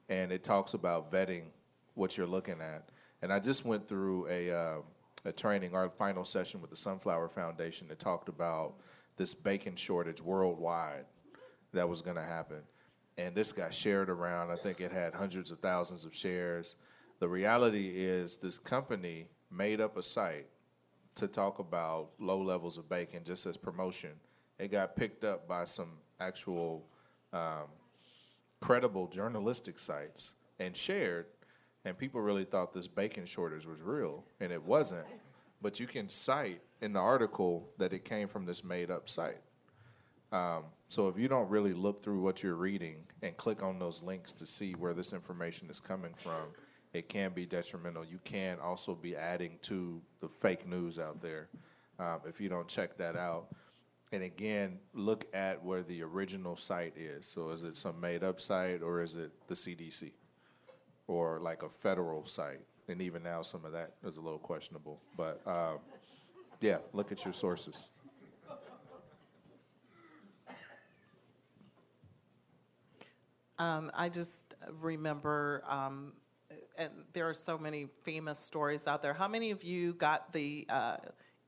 [0.10, 1.46] and it talks about vetting
[1.96, 2.90] what you're looking at.
[3.22, 4.82] And I just went through a uh,
[5.26, 8.76] a training, our final session with the Sunflower Foundation that talked about
[9.18, 11.06] this bacon shortage worldwide
[11.74, 12.62] that was going to happen.
[13.20, 14.50] And this got shared around.
[14.50, 16.76] I think it had hundreds of thousands of shares.
[17.20, 20.48] The reality is, this company made up a site
[21.16, 24.12] to talk about low levels of bacon just as promotion.
[24.58, 26.86] It got picked up by some actual
[27.34, 27.68] um,
[28.62, 31.26] credible journalistic sites and shared
[31.86, 35.06] and people really thought this bacon shortage was real, and it wasn't.
[35.62, 39.42] But you can cite in the article that it came from this made up site.
[40.32, 44.04] Um, so if you don't really look through what you're reading and click on those
[44.04, 46.50] links to see where this information is coming from,
[46.94, 48.06] it can be detrimental.
[48.06, 51.50] You can also be adding to the fake news out there
[52.00, 53.48] um, if you don't check that out.
[54.12, 57.28] And again, look at where the original site is.
[57.28, 60.12] So is it some made up site or is it the CDC?
[61.10, 62.62] or like a federal site.
[62.88, 65.02] And even now, some of that is a little questionable.
[65.18, 65.80] But um,
[66.62, 67.90] yeah, look at your sources.
[73.60, 76.14] Um, I just remember, um,
[76.78, 79.14] and there are so many famous stories out there.
[79.14, 80.98] How many of you got the uh,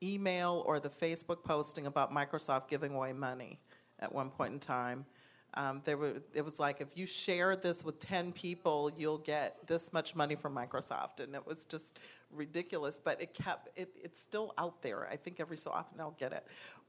[0.04, 3.60] email or the Facebook posting about Microsoft giving away money
[4.00, 5.06] at one point in time?
[5.54, 9.66] Um, there were, it was like if you share this with 10 people, you'll get
[9.68, 11.22] this much money from Microsoft.
[11.22, 11.98] And it was just
[12.30, 15.08] ridiculous, but it kept, it, it's still out there.
[15.10, 16.46] I think every so often I'll get it.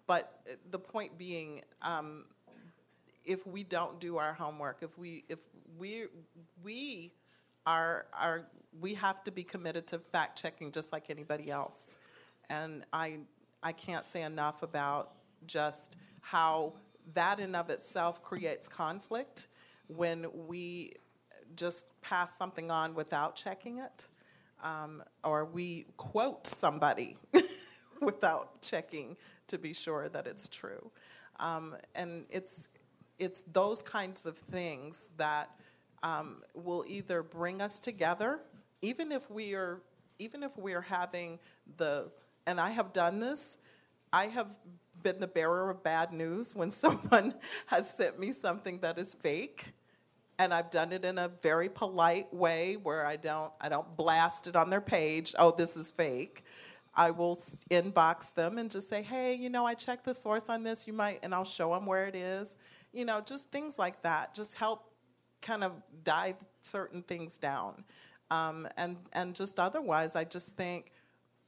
[0.09, 2.25] But uh, the point being, um,
[3.25, 5.39] if we don't do our homework, if we, if
[5.79, 6.05] we,
[6.62, 7.12] we
[7.66, 8.47] are, are,
[8.81, 11.99] we have to be committed to fact checking just like anybody else.
[12.51, 13.18] And I,
[13.62, 15.12] I can't say enough about
[15.47, 16.75] just how
[17.14, 19.49] that in of itself creates conflict
[19.89, 20.93] when we
[21.57, 24.09] just pass something on without checking it,
[24.62, 27.16] um, or we quote somebody
[28.01, 29.16] without checking
[29.49, 30.91] to be sure that it's true.
[31.41, 32.68] Um, and it's
[33.19, 35.51] it's those kinds of things that
[36.03, 38.41] um, will either bring us together,
[38.81, 39.81] even if we are
[40.19, 41.39] even if we are having
[41.77, 42.11] the
[42.47, 43.59] and I have done this.
[44.13, 44.59] I have
[45.03, 47.35] been the bearer of bad news when someone
[47.67, 49.73] has sent me something that is fake
[50.39, 54.47] and I've done it in a very polite way where I don't I don't blast
[54.49, 56.45] it on their page, oh this is fake.
[56.95, 57.37] I will
[57.71, 60.87] inbox them and just say, "Hey, you know, I checked the source on this.
[60.87, 62.59] You might," and I'll show them where it is.
[62.93, 64.34] You know, just things like that.
[64.34, 64.93] Just help
[65.40, 65.72] kind of
[66.05, 67.84] dive certain things down.
[68.30, 70.93] Um, and and just otherwise, I just think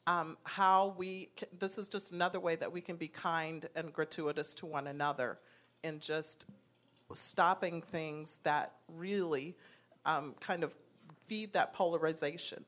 [0.06, 4.54] um, how we, this is just another way that we can be kind and gratuitous
[4.56, 5.38] to one another
[5.82, 6.46] in just
[7.12, 9.56] stopping things that really
[10.04, 10.74] um, kind of
[11.26, 12.64] feed that polarization.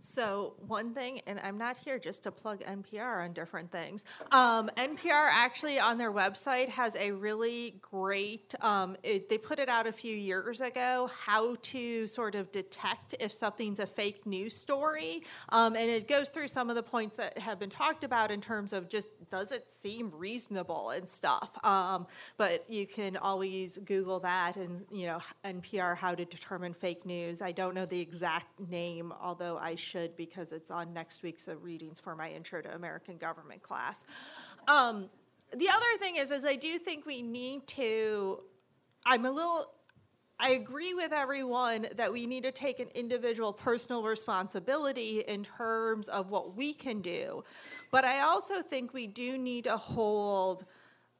[0.00, 4.04] So, one thing, and I'm not here just to plug NPR on different things.
[4.30, 9.68] Um, NPR actually on their website has a really great, um, it, they put it
[9.68, 14.54] out a few years ago, how to sort of detect if something's a fake news
[14.54, 15.24] story.
[15.48, 18.40] Um, and it goes through some of the points that have been talked about in
[18.40, 21.50] terms of just does it seem reasonable and stuff.
[21.64, 27.04] Um, but you can always Google that and, you know, NPR, how to determine fake
[27.04, 27.42] news.
[27.42, 31.56] I don't know the exact name, although I should because it's on next week's uh,
[31.56, 34.04] readings for my Intro to American Government class.
[34.66, 35.08] Um,
[35.56, 38.40] the other thing is, is I do think we need to.
[39.06, 39.72] I'm a little.
[40.40, 46.08] I agree with everyone that we need to take an individual personal responsibility in terms
[46.08, 47.42] of what we can do.
[47.90, 50.64] But I also think we do need to hold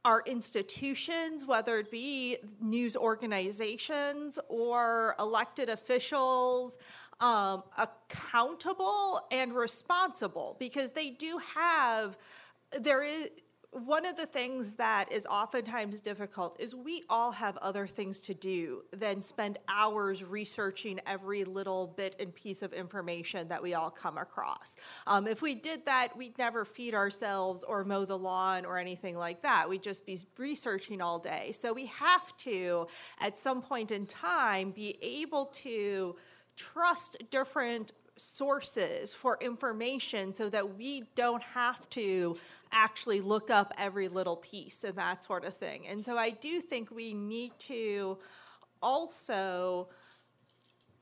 [0.04, 6.78] our institutions, whether it be news organizations or elected officials,
[7.20, 12.16] um, accountable and responsible because they do have,
[12.80, 13.30] there is,
[13.70, 18.32] one of the things that is oftentimes difficult is we all have other things to
[18.32, 23.90] do than spend hours researching every little bit and piece of information that we all
[23.90, 24.76] come across.
[25.06, 29.18] Um, if we did that, we'd never feed ourselves or mow the lawn or anything
[29.18, 29.68] like that.
[29.68, 31.52] We'd just be researching all day.
[31.52, 32.86] So we have to,
[33.20, 36.16] at some point in time, be able to
[36.58, 42.36] trust different sources for information so that we don't have to
[42.72, 45.86] actually look up every little piece and that sort of thing.
[45.88, 48.18] And so I do think we need to
[48.82, 49.88] also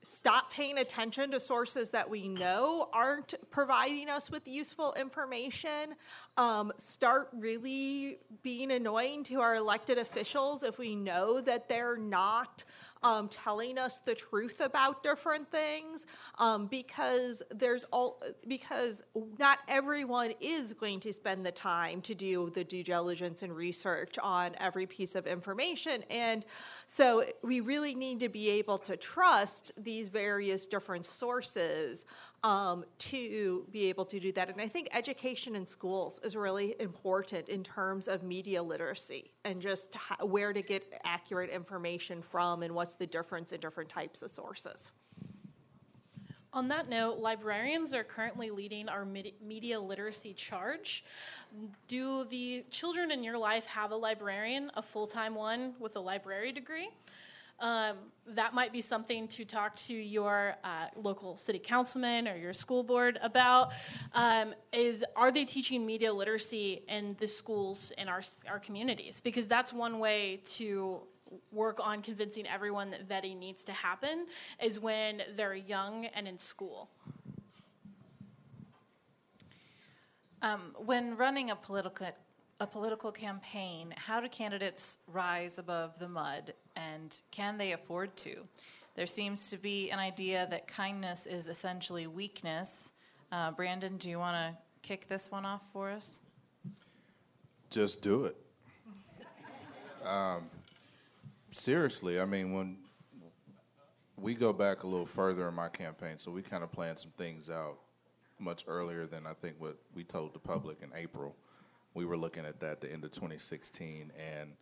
[0.06, 5.96] stop paying attention to sources that we know aren't providing us with useful information.
[6.36, 12.62] Um, start really being annoying to our elected officials if we know that they're not
[13.02, 16.06] um, telling us the truth about different things
[16.38, 19.02] um, because there's all because
[19.38, 24.18] not everyone is going to spend the time to do the due diligence and research
[24.22, 26.02] on every piece of information.
[26.10, 26.44] And
[26.86, 32.06] so we really need to be able to trust these various different sources
[32.46, 34.48] um, to be able to do that.
[34.48, 39.60] And I think education in schools is really important in terms of media literacy and
[39.60, 44.22] just how, where to get accurate information from and what's the difference in different types
[44.22, 44.92] of sources.
[46.52, 51.04] On that note, librarians are currently leading our media literacy charge.
[51.88, 56.00] Do the children in your life have a librarian, a full time one with a
[56.00, 56.90] library degree?
[57.58, 57.96] Um,
[58.34, 62.82] that might be something to talk to your uh, local city councilman or your school
[62.82, 63.72] board about.
[64.12, 69.20] Um, is are they teaching media literacy in the schools in our our communities?
[69.20, 71.00] Because that's one way to
[71.50, 74.26] work on convincing everyone that vetting needs to happen
[74.62, 76.90] is when they're young and in school.
[80.42, 82.06] Um, when running a political
[82.58, 88.46] a political campaign, how do candidates rise above the mud and can they afford to?
[88.94, 92.92] There seems to be an idea that kindness is essentially weakness.
[93.30, 96.22] Uh, Brandon, do you want to kick this one off for us?
[97.68, 98.36] Just do it.
[100.08, 100.44] um,
[101.50, 102.78] seriously, I mean, when
[104.16, 107.10] we go back a little further in my campaign, so we kind of planned some
[107.18, 107.76] things out
[108.38, 111.36] much earlier than I think what we told the public in April
[111.96, 114.52] we were looking at that at the end of 2016, and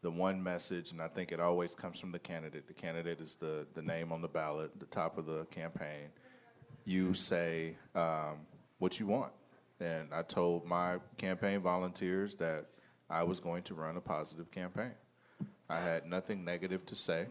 [0.00, 2.66] the one message, and I think it always comes from the candidate.
[2.66, 6.08] The candidate is the, the name on the ballot, the top of the campaign.
[6.84, 8.46] You say um,
[8.78, 9.32] what you want.
[9.80, 12.66] And I told my campaign volunteers that
[13.10, 14.92] I was going to run a positive campaign.
[15.68, 17.26] I had nothing negative to say.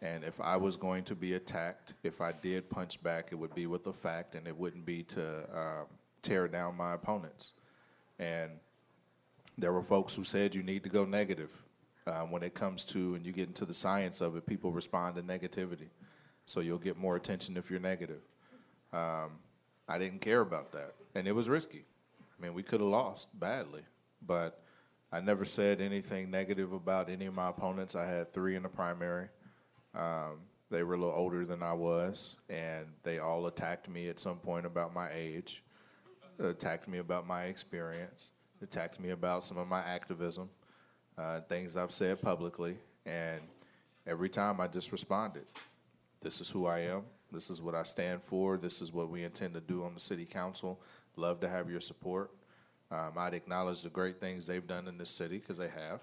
[0.00, 3.54] And if I was going to be attacked, if I did punch back, it would
[3.54, 5.86] be with a fact and it wouldn't be to um,
[6.22, 7.54] tear down my opponents.
[8.18, 8.52] And
[9.58, 11.50] there were folks who said you need to go negative.
[12.06, 15.16] Um, when it comes to, and you get into the science of it, people respond
[15.16, 15.90] to negativity.
[16.46, 18.22] So you'll get more attention if you're negative.
[18.92, 19.38] Um,
[19.88, 20.94] I didn't care about that.
[21.14, 21.84] And it was risky.
[22.20, 23.82] I mean, we could have lost badly.
[24.26, 24.60] But
[25.12, 27.94] I never said anything negative about any of my opponents.
[27.94, 29.28] I had three in the primary.
[29.94, 30.40] Um,
[30.70, 34.38] they were a little older than I was, and they all attacked me at some
[34.38, 35.62] point about my age,
[36.38, 38.32] attacked me about my experience
[38.62, 40.48] attacked me about some of my activism,
[41.18, 43.40] uh, things I've said publicly, and
[44.06, 45.44] every time I just responded.
[46.20, 47.02] This is who I am.
[47.32, 48.56] This is what I stand for.
[48.56, 50.80] This is what we intend to do on the city council.
[51.16, 52.30] Love to have your support.
[52.90, 56.00] Um, I'd acknowledge the great things they've done in this city because they have.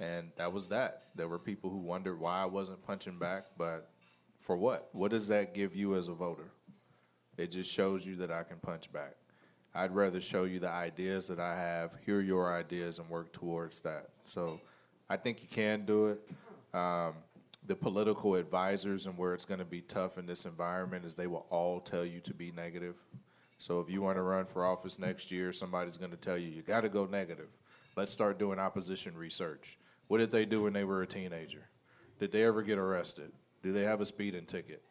[0.00, 1.04] And that was that.
[1.14, 3.90] There were people who wondered why I wasn't punching back, but
[4.40, 4.88] for what?
[4.92, 6.50] What does that give you as a voter?
[7.36, 9.16] It just shows you that I can punch back.
[9.74, 13.80] I'd rather show you the ideas that I have, hear your ideas, and work towards
[13.80, 14.10] that.
[14.22, 14.60] So
[15.08, 16.30] I think you can do it.
[16.72, 17.14] Um,
[17.66, 21.26] the political advisors and where it's going to be tough in this environment is they
[21.26, 22.94] will all tell you to be negative.
[23.58, 26.48] So if you want to run for office next year, somebody's going to tell you
[26.48, 27.48] you got to go negative.
[27.96, 29.78] Let's start doing opposition research.
[30.08, 31.68] What did they do when they were a teenager?
[32.18, 33.32] Did they ever get arrested?
[33.62, 34.82] Do they have a speeding ticket?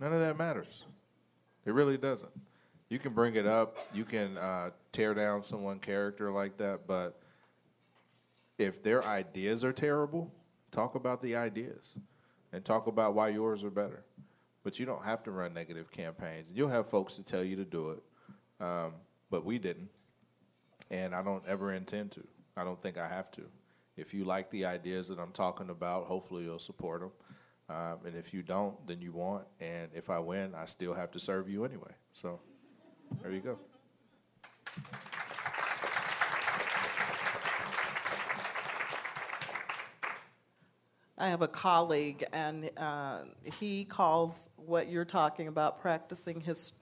[0.00, 0.84] None of that matters.
[1.66, 2.32] It really doesn't.
[2.92, 7.22] You can bring it up, you can uh, tear down someone's character like that, but
[8.58, 10.30] if their ideas are terrible,
[10.70, 11.96] talk about the ideas
[12.52, 14.04] and talk about why yours are better.
[14.62, 16.50] But you don't have to run negative campaigns.
[16.52, 18.02] You'll have folks to tell you to do it,
[18.62, 18.92] um,
[19.30, 19.88] but we didn't,
[20.90, 22.26] and I don't ever intend to.
[22.58, 23.42] I don't think I have to.
[23.96, 27.10] If you like the ideas that I'm talking about, hopefully you'll support them.
[27.70, 29.46] Um, and if you don't, then you won't.
[29.60, 31.92] And if I win, I still have to serve you anyway.
[32.12, 32.40] So
[33.20, 33.58] there you go.
[41.18, 46.72] I have a colleague, and uh, he calls what you're talking about practicing his,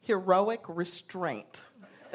[0.00, 1.64] heroic restraint.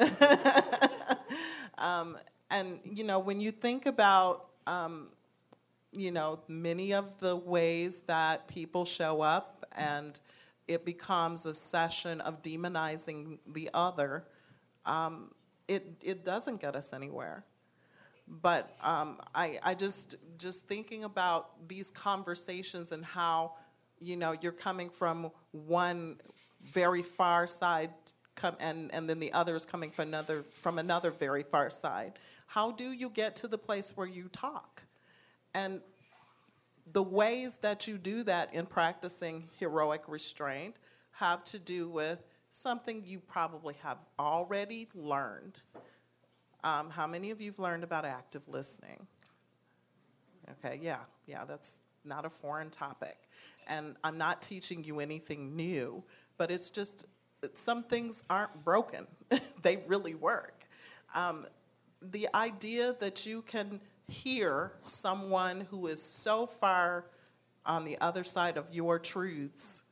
[1.78, 2.18] um,
[2.50, 5.10] and you know, when you think about um,
[5.92, 10.18] you know many of the ways that people show up, and
[10.66, 14.24] it becomes a session of demonizing the other,
[14.86, 15.30] um,
[15.68, 17.44] it it doesn't get us anywhere.
[18.26, 23.54] But um, I, I just just thinking about these conversations and how
[24.00, 26.16] you know you're coming from one
[26.62, 27.90] very far side
[28.34, 32.12] come and, and then the other is coming from another from another very far side
[32.46, 34.82] how do you get to the place where you talk
[35.54, 35.80] and
[36.92, 40.76] the ways that you do that in practicing heroic restraint
[41.12, 45.58] have to do with something you probably have already learned
[46.64, 49.06] um, how many of you have learned about active listening?
[50.50, 53.16] Okay, yeah, yeah, that's not a foreign topic.
[53.68, 56.02] And I'm not teaching you anything new,
[56.38, 57.04] but it's just
[57.52, 59.06] some things aren't broken,
[59.62, 60.64] they really work.
[61.14, 61.46] Um,
[62.00, 67.06] the idea that you can hear someone who is so far
[67.66, 69.84] on the other side of your truths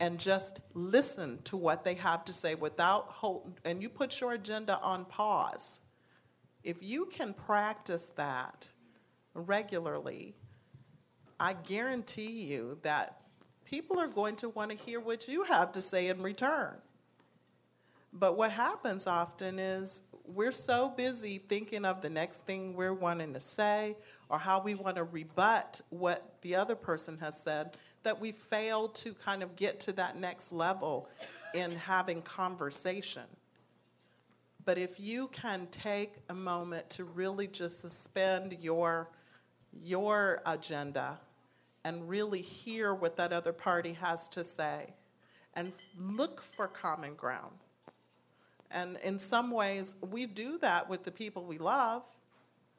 [0.00, 4.32] and just listen to what they have to say without hold, and you put your
[4.32, 5.82] agenda on pause.
[6.64, 8.70] If you can practice that
[9.34, 10.34] regularly,
[11.38, 13.20] I guarantee you that
[13.64, 16.74] people are going to want to hear what you have to say in return.
[18.12, 23.32] But what happens often is we're so busy thinking of the next thing we're wanting
[23.34, 23.96] to say
[24.28, 28.88] or how we want to rebut what the other person has said that we fail
[28.88, 31.08] to kind of get to that next level
[31.54, 33.24] in having conversation.
[34.64, 39.10] But if you can take a moment to really just suspend your,
[39.82, 41.18] your agenda
[41.84, 44.94] and really hear what that other party has to say
[45.54, 47.63] and look for common ground.
[48.70, 52.02] And in some ways, we do that with the people we love.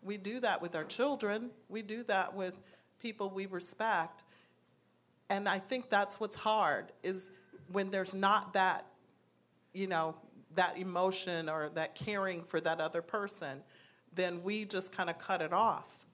[0.03, 1.51] We do that with our children.
[1.69, 2.59] We do that with
[2.99, 4.23] people we respect.
[5.29, 7.31] And I think that's what's hard is
[7.71, 8.85] when there's not that,
[9.73, 10.15] you know,
[10.53, 13.61] that emotion or that caring for that other person,
[14.13, 16.05] then we just kind of cut it off.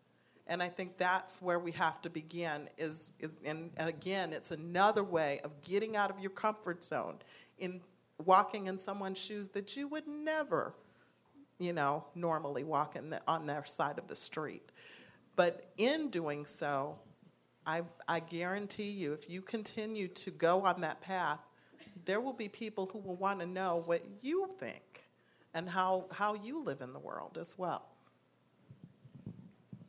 [0.47, 3.13] And I think that's where we have to begin is,
[3.45, 7.17] and, again, it's another way of getting out of your comfort zone
[7.59, 7.80] in
[8.22, 10.74] walking in someone's shoes that you would never,
[11.59, 14.72] you know, normally walk in the, on their side of the street.
[15.36, 16.99] But in doing so,
[17.65, 21.39] I, I guarantee you, if you continue to go on that path,
[22.05, 25.09] there will be people who will want to know what you think
[25.53, 27.91] and how, how you live in the world as well.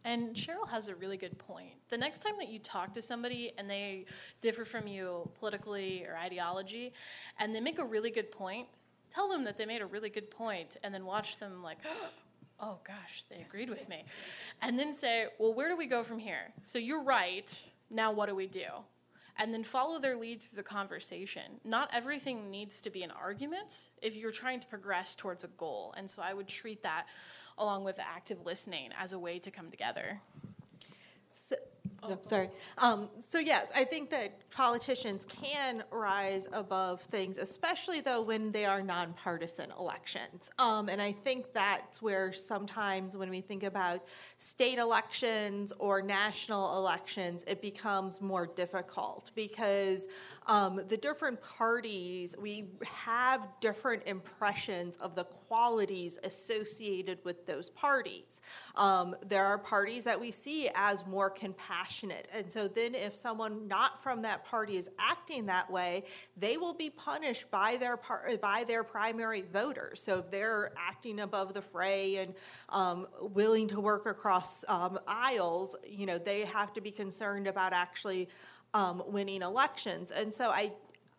[0.05, 1.75] And Sheryl has a really good point.
[1.89, 4.07] The next time that you talk to somebody and they
[4.41, 6.93] differ from you politically or ideology,
[7.39, 8.67] and they make a really good point,
[9.15, 11.79] tell them that they made a really good point, and then watch them like,
[12.61, 14.05] oh gosh, they agreed with me.
[14.61, 16.53] And then say, well, where do we go from here?
[16.63, 17.73] So you're right.
[17.91, 18.67] Now what do we do?
[19.39, 21.61] And then follow their lead through the conversation.
[21.65, 25.95] Not everything needs to be an argument if you're trying to progress towards a goal.
[25.97, 27.07] And so I would treat that
[27.59, 30.21] along with active listening as a way to come together.
[31.31, 31.57] So,
[32.07, 32.51] No, sorry.
[32.79, 38.67] Um, so yes, I think that politicians can rise above things, especially though when they
[38.67, 40.51] are nonpartisan elections.
[40.59, 44.05] Um, and I think that's where sometimes when we think about
[44.37, 50.09] state elections or national elections, it becomes more difficult because
[50.49, 58.41] um, the different parties, we have different impressions of the qualities associated with those parties.
[58.75, 62.27] Um, there are parties that we see as more compassionate.
[62.33, 66.05] And so then, if someone not from that party is acting that way,
[66.39, 70.03] they will be punished by their, par- by their primary voters.
[70.03, 72.35] So if they're acting above the fray and
[72.71, 77.75] um, willing to work across um, aisles, you know, they have to be concerned about
[77.75, 78.31] actually
[78.73, 80.13] um, winning elections.
[80.13, 80.73] And so I,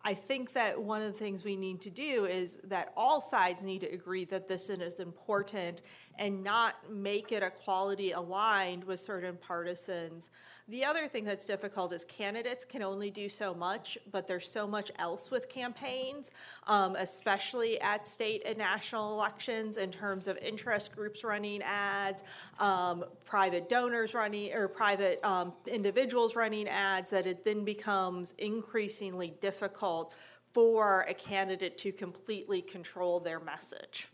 [0.06, 3.62] I think that one of the things we need to do is that all sides
[3.62, 5.80] need to agree that this is important
[6.18, 10.30] and not make it equality aligned with certain partisans.
[10.68, 14.66] The other thing that's difficult is candidates can only do so much, but there's so
[14.66, 16.32] much else with campaigns,
[16.66, 22.24] um, especially at state and national elections in terms of interest groups running ads,
[22.60, 29.34] um, private donors running, or private um, individuals running ads, that it then becomes increasingly
[29.40, 30.14] difficult
[30.54, 34.08] for a candidate to completely control their message.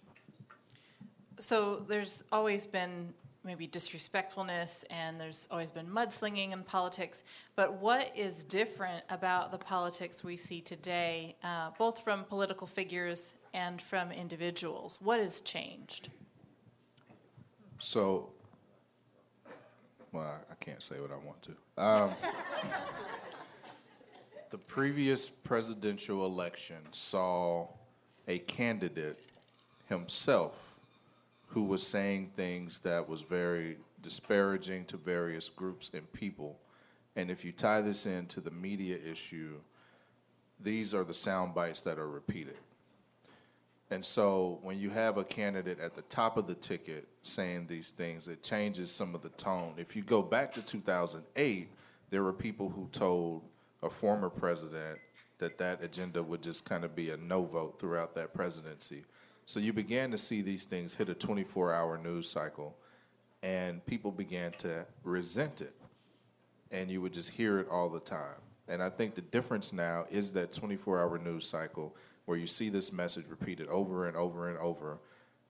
[1.41, 3.14] So there's always been
[3.45, 7.24] maybe disrespectfulness and there's always been mudslinging in politics.
[7.57, 13.36] But what is different about the politics we see today, uh, both from political figures
[13.55, 14.99] and from individuals?
[15.01, 16.11] What has changed?
[17.78, 18.28] So,
[20.12, 21.82] well, I can't say what I want to.
[21.82, 22.11] Um,
[24.51, 27.68] the previous presidential election saw
[28.28, 29.20] a candidate
[29.88, 30.70] himself
[31.51, 36.59] who was saying things that was very disparaging to various groups and people.
[37.16, 39.57] And if you tie this into the media issue,
[40.61, 42.57] these are the sound bites that are repeated.
[43.90, 47.90] And so when you have a candidate at the top of the ticket saying these
[47.90, 49.74] things, it changes some of the tone.
[49.76, 51.68] If you go back to 2008,
[52.11, 53.42] there were people who told
[53.82, 55.01] a former president
[55.38, 59.05] that that agenda would just kind of be a no vote throughout that presidency.
[59.51, 62.76] So you began to see these things hit a 24 hour news cycle,
[63.42, 65.74] and people began to resent it.
[66.70, 68.38] And you would just hear it all the time.
[68.68, 71.96] And I think the difference now is that 24 hour news cycle
[72.26, 75.01] where you see this message repeated over and over and over.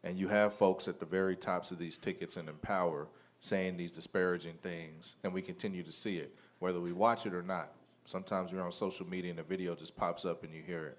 [0.02, 3.06] And you have folks at the very tops of these tickets and in power
[3.40, 7.42] saying these disparaging things, and we continue to see it, whether we watch it or
[7.42, 7.72] not.
[8.04, 10.98] Sometimes we're on social media and a video just pops up and you hear it.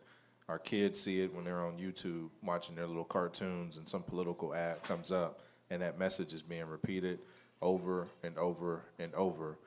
[0.51, 4.53] Our kids see it when they're on YouTube watching their little cartoons and some political
[4.53, 5.39] ad comes up
[5.69, 7.19] and that message is being repeated
[7.61, 9.57] over and over and over.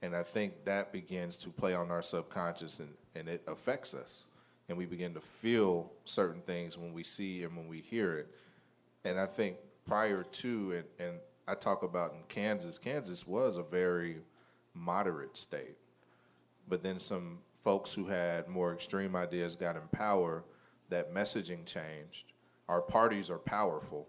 [0.00, 4.26] And I think that begins to play on our subconscious and, and it affects us.
[4.68, 8.28] And we begin to feel certain things when we see and when we hear it.
[9.04, 11.18] And I think prior to, and, and
[11.48, 14.18] I talk about in Kansas, Kansas was a very
[14.72, 15.78] moderate state.
[16.68, 17.38] But then some
[17.68, 20.42] folks who had more extreme ideas got in power,
[20.88, 22.32] that messaging changed.
[22.66, 24.08] Our parties are powerful.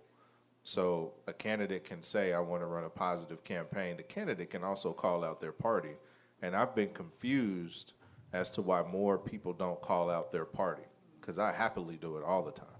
[0.64, 3.97] So a candidate can say, I want to run a positive campaign.
[3.97, 5.97] The candidate can also call out their party.
[6.41, 7.91] And I've been confused
[8.32, 10.88] as to why more people don't call out their party,
[11.20, 12.80] because I happily do it all the time.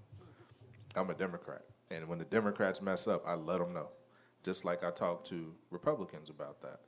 [0.96, 1.66] I'm a Democrat.
[1.90, 3.90] And when the Democrats mess up, I let them know,
[4.42, 6.80] just like I talk to Republicans about that.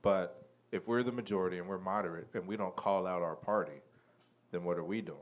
[0.00, 0.41] But
[0.72, 3.80] if we're the majority and we're moderate and we don't call out our party,
[4.50, 5.18] then what are we doing?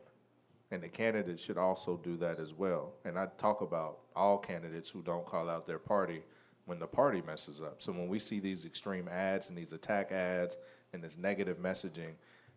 [0.70, 2.92] And the candidates should also do that as well.
[3.04, 6.22] And I talk about all candidates who don't call out their party
[6.66, 7.82] when the party messes up.
[7.82, 10.56] So when we see these extreme ads and these attack ads
[10.92, 12.12] and this negative messaging,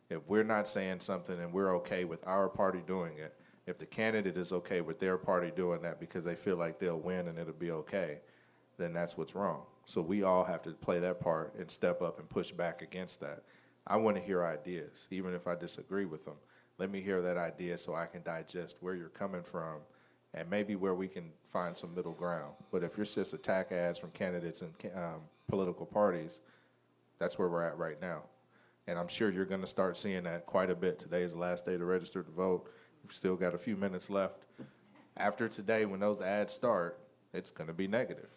[0.09, 3.33] if we're not saying something and we're okay with our party doing it,
[3.65, 6.99] if the candidate is okay with their party doing that because they feel like they'll
[6.99, 8.19] win and it'll be okay,
[8.77, 9.63] then that's what's wrong.
[9.85, 13.19] So we all have to play that part and step up and push back against
[13.19, 13.43] that.
[13.85, 16.35] I want to hear ideas, even if I disagree with them.
[16.77, 19.79] Let me hear that idea so I can digest where you're coming from
[20.33, 22.53] and maybe where we can find some middle ground.
[22.71, 26.39] But if it's just attack ads from candidates and um, political parties,
[27.19, 28.23] that's where we're at right now.
[28.87, 30.97] And I'm sure you're going to start seeing that quite a bit.
[30.97, 32.69] Today is the last day to register to vote.
[33.03, 34.47] We've still got a few minutes left.
[35.15, 36.99] After today, when those ads start,
[37.33, 38.29] it's going to be negative.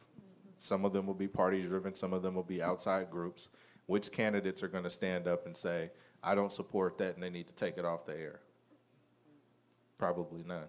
[0.56, 3.48] Some of them will be party driven, some of them will be outside groups.
[3.86, 5.90] Which candidates are going to stand up and say,
[6.22, 8.40] I don't support that and they need to take it off the air?
[9.98, 10.66] Probably none.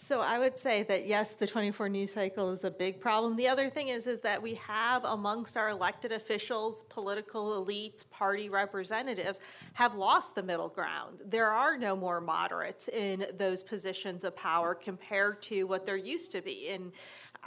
[0.00, 3.34] So I would say that yes, the 24 news cycle is a big problem.
[3.34, 8.48] The other thing is is that we have amongst our elected officials, political elites, party
[8.48, 9.40] representatives
[9.72, 11.18] have lost the middle ground.
[11.24, 16.30] There are no more moderates in those positions of power compared to what there used
[16.32, 16.68] to be.
[16.68, 16.92] And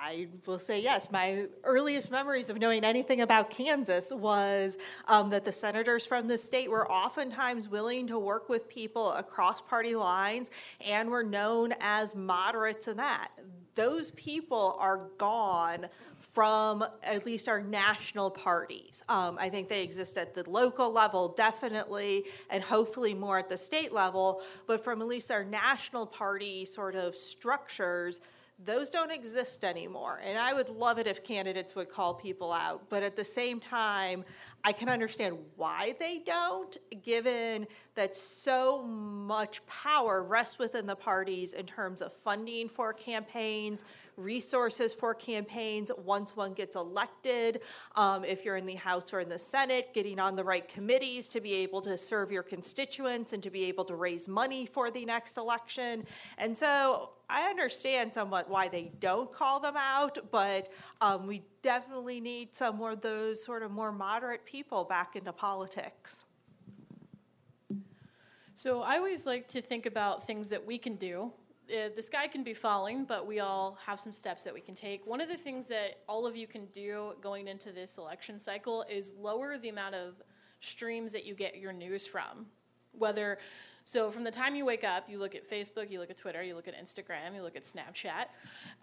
[0.04, 1.12] I will say yes.
[1.12, 6.40] My earliest memories of knowing anything about Kansas was um, that the senators from the
[6.40, 10.50] state were oftentimes willing to work with people across party lines
[10.90, 13.30] and were known as moderates in that.
[13.76, 15.86] Those people are gone
[16.34, 19.04] from at least our national parties.
[19.08, 23.58] Um, I think they exist at the local level, definitely, and hopefully more at the
[23.58, 24.42] state level.
[24.66, 28.20] But from at least our national party sort of structures,
[28.64, 30.20] those don't exist anymore.
[30.24, 32.90] And I would love it if candidates would call people out.
[32.90, 34.24] But at the same time,
[34.64, 41.54] I can understand why they don't, given that so much power rests within the parties
[41.54, 43.84] in terms of funding for campaigns,
[44.18, 47.64] resources for campaigns once one gets elected.
[47.96, 51.28] Um, if you're in the House or in the Senate, getting on the right committees
[51.30, 54.92] to be able to serve your constituents and to be able to raise money for
[54.92, 56.06] the next election.
[56.38, 60.70] And so I understand somewhat why they don't call them out, but
[61.00, 65.32] um, we definitely need some more of those sort of more moderate people back into
[65.32, 66.26] politics.
[68.54, 71.32] So I always like to think about things that we can do.
[71.72, 74.76] Uh, the sky can be falling, but we all have some steps that we can
[74.76, 75.08] take.
[75.08, 78.84] One of the things that all of you can do going into this election cycle
[78.90, 80.16] is lower the amount of
[80.60, 82.46] streams that you get your news from.
[82.92, 83.40] Whether
[83.84, 86.44] so from the time you wake up, you look at Facebook, you look at Twitter,
[86.44, 88.26] you look at Instagram, you look at Snapchat,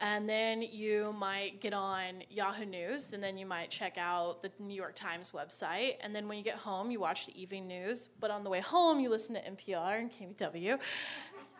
[0.00, 4.50] and then you might get on Yahoo News, and then you might check out the
[4.58, 8.08] New York Times website, and then when you get home, you watch the evening news,
[8.20, 10.78] but on the way home, you listen to NPR and KMUW.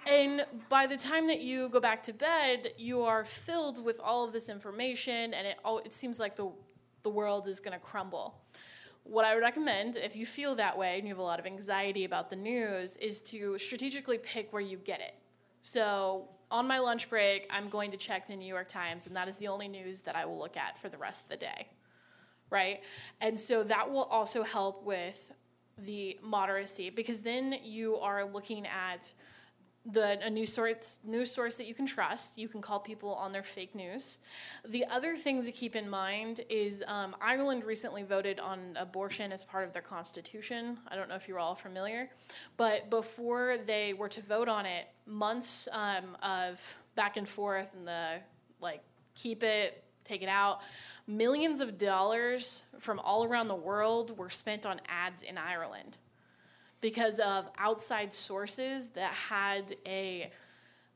[0.07, 4.25] And by the time that you go back to bed, you are filled with all
[4.25, 6.51] of this information, and it, it seems like the,
[7.03, 8.41] the world is going to crumble
[9.09, 11.47] what I would recommend if you feel that way and you have a lot of
[11.47, 15.15] anxiety about the news is to strategically pick where you get it.
[15.63, 19.29] So, on my lunch break, I'm going to check the New York Times, and that
[19.29, 21.69] is the only news that I will look at for the rest of the day.
[22.51, 22.81] Right?
[23.21, 25.33] And so that will also help with
[25.77, 29.13] the moderacy because then you are looking at
[29.91, 32.37] the a news source news source that you can trust.
[32.37, 34.19] You can call people on their fake news.
[34.67, 39.45] The other thing to keep in mind is um, Ireland recently voted on abortion as
[39.45, 40.79] part of their constitution.
[40.89, 42.11] I don't know if you're all familiar,
[42.57, 47.89] but before they were to vote on it, months um, of back and forth and
[47.89, 48.17] the
[48.61, 48.83] like
[49.15, 50.61] keep it, take it out.
[51.07, 55.99] Millions of dollars from all around the world were spent on ads in Ireland
[56.81, 60.31] because of outside sources that had a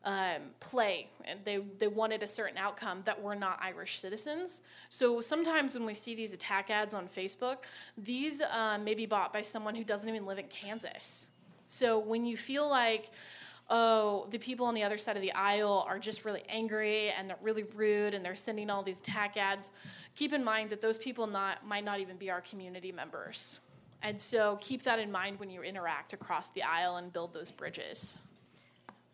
[0.05, 4.63] um, play and they, they wanted a certain outcome that were not Irish citizens.
[4.89, 7.59] So sometimes when we see these attack ads on Facebook,
[7.97, 11.29] these um, may be bought by someone who doesn't even live in Kansas.
[11.67, 13.11] So when you feel like,
[13.71, 17.31] oh, the people on the other side of the aisle are just really angry and
[17.31, 19.71] they're really rude and they're sending all these attack ads,
[20.17, 23.61] keep in mind that those people not, might not even be our community members.
[24.03, 27.51] And so keep that in mind when you interact across the aisle and build those
[27.51, 28.19] bridges.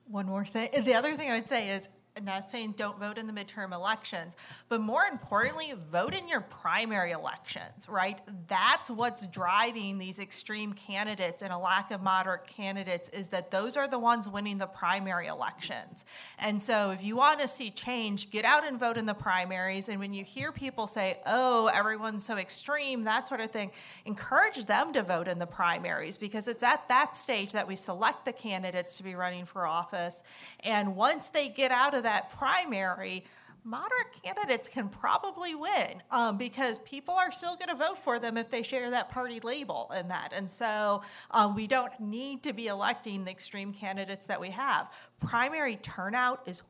[0.06, 0.70] One more thing.
[0.82, 1.88] The other thing I would say is
[2.24, 4.36] not saying don't vote in the midterm elections,
[4.68, 8.20] but more importantly, vote in your primary elections, right?
[8.48, 13.76] That's what's driving these extreme candidates and a lack of moderate candidates is that those
[13.76, 16.04] are the ones winning the primary elections.
[16.38, 19.88] And so if you want to see change, get out and vote in the primaries.
[19.88, 23.70] And when you hear people say, oh, everyone's so extreme, that sort of thing,
[24.04, 28.24] encourage them to vote in the primaries because it's at that stage that we select
[28.24, 30.22] the candidates to be running for office.
[30.60, 33.22] And once they get out of that primary,
[33.64, 38.38] moderate candidates can probably win um, because people are still going to vote for them
[38.38, 40.32] if they share that party label and that.
[40.34, 41.02] And so
[41.32, 44.90] um, we don't need to be electing the extreme candidates that we have.
[45.20, 46.62] Primary turnout is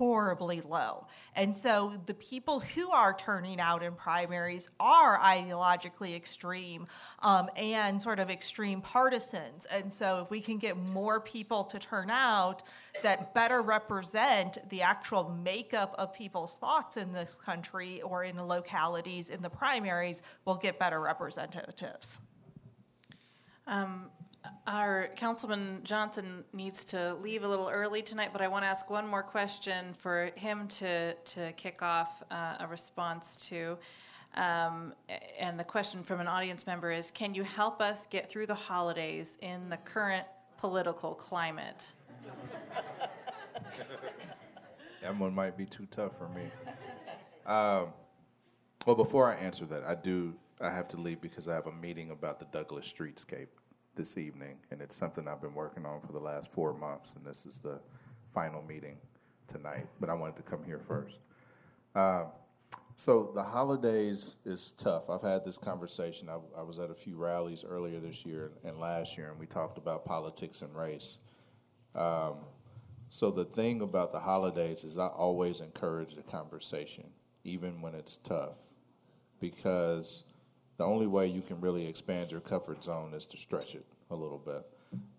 [0.00, 1.06] horribly low.
[1.36, 6.86] And so the people who are turning out in primaries are ideologically extreme
[7.18, 9.66] um, and sort of extreme partisans.
[9.66, 12.62] And so if we can get more people to turn out
[13.02, 19.28] that better represent the actual makeup of people's thoughts in this country or in localities
[19.28, 22.16] in the primaries, we'll get better representatives.
[23.66, 24.06] Um,
[24.66, 28.88] our Councilman Johnson needs to leave a little early tonight, but I want to ask
[28.88, 33.78] one more question for him to, to kick off uh, a response to.
[34.36, 34.94] Um,
[35.38, 38.54] and the question from an audience member is Can you help us get through the
[38.54, 40.26] holidays in the current
[40.58, 41.84] political climate?
[45.02, 46.42] that one might be too tough for me.
[47.44, 47.88] Um,
[48.86, 50.34] well, before I answer that, I do.
[50.60, 53.48] I have to leave because I have a meeting about the Douglas Streetscape
[53.94, 57.24] this evening, and it's something I've been working on for the last four months, and
[57.24, 57.80] this is the
[58.32, 58.96] final meeting
[59.46, 59.86] tonight.
[59.98, 61.18] But I wanted to come here first.
[61.94, 62.26] Um,
[62.96, 65.08] so the holidays is tough.
[65.08, 66.28] I've had this conversation.
[66.28, 69.46] I, I was at a few rallies earlier this year and last year, and we
[69.46, 71.18] talked about politics and race.
[71.94, 72.34] Um,
[73.08, 77.04] so the thing about the holidays is I always encourage the conversation,
[77.42, 78.58] even when it's tough,
[79.40, 80.24] because
[80.80, 84.16] the only way you can really expand your comfort zone is to stretch it a
[84.16, 84.64] little bit.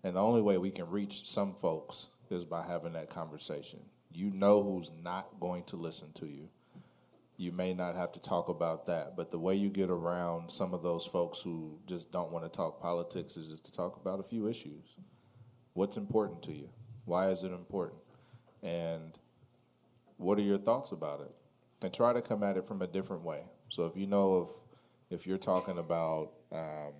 [0.04, 3.80] And the only way we can reach some folks is by having that conversation.
[4.12, 6.48] You know who's not going to listen to you
[7.42, 9.16] you may not have to talk about that.
[9.16, 12.48] But the way you get around some of those folks who just don't want to
[12.48, 14.96] talk politics is just to talk about a few issues.
[15.74, 16.68] What's important to you?
[17.04, 18.00] Why is it important?
[18.62, 19.18] And
[20.18, 21.34] what are your thoughts about it?
[21.82, 23.42] And try to come at it from a different way.
[23.68, 24.61] So if you know if
[25.12, 26.92] if you're talking about um,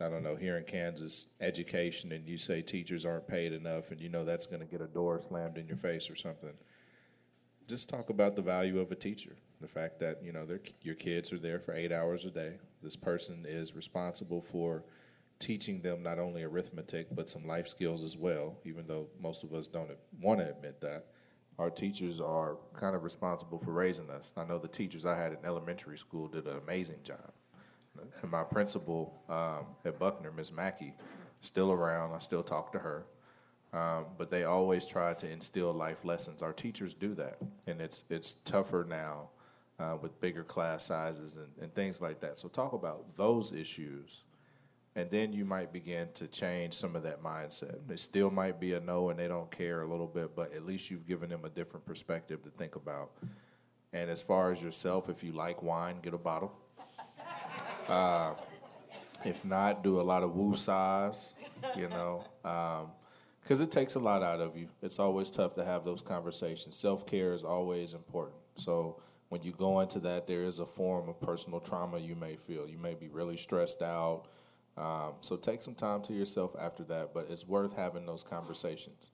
[0.00, 4.00] I don't know, here in Kansas, education, and you say teachers aren't paid enough, and
[4.00, 6.54] you know that's going to get a door slammed in your face or something
[7.72, 9.36] just talk about the value of a teacher.
[9.60, 10.46] The fact that you know
[10.82, 12.54] your kids are there for eight hours a day.
[12.82, 14.84] This person is responsible for
[15.38, 18.58] teaching them not only arithmetic but some life skills as well.
[18.64, 19.90] Even though most of us don't
[20.20, 21.06] want to admit that,
[21.58, 24.32] our teachers are kind of responsible for raising us.
[24.36, 27.32] I know the teachers I had in elementary school did an amazing job.
[28.22, 30.94] And my principal um, at Buckner, Miss Mackey,
[31.40, 32.14] still around.
[32.14, 33.06] I still talk to her.
[33.72, 36.42] Um, but they always try to instill life lessons.
[36.42, 39.30] Our teachers do that, and it's it's tougher now
[39.78, 42.38] uh, with bigger class sizes and, and things like that.
[42.38, 44.24] So talk about those issues,
[44.94, 47.90] and then you might begin to change some of that mindset.
[47.90, 50.66] It still might be a no, and they don't care a little bit, but at
[50.66, 53.12] least you've given them a different perspective to think about.
[53.92, 56.52] And as far as yourself, if you like wine, get a bottle.
[57.88, 58.34] Uh,
[59.24, 61.34] if not, do a lot of woo size,
[61.76, 62.24] you know.
[62.44, 62.92] Um,
[63.42, 64.68] because it takes a lot out of you.
[64.82, 66.76] It's always tough to have those conversations.
[66.76, 68.36] Self care is always important.
[68.54, 72.36] So when you go into that, there is a form of personal trauma you may
[72.36, 72.68] feel.
[72.68, 74.26] You may be really stressed out.
[74.76, 79.10] Um, so take some time to yourself after that, but it's worth having those conversations.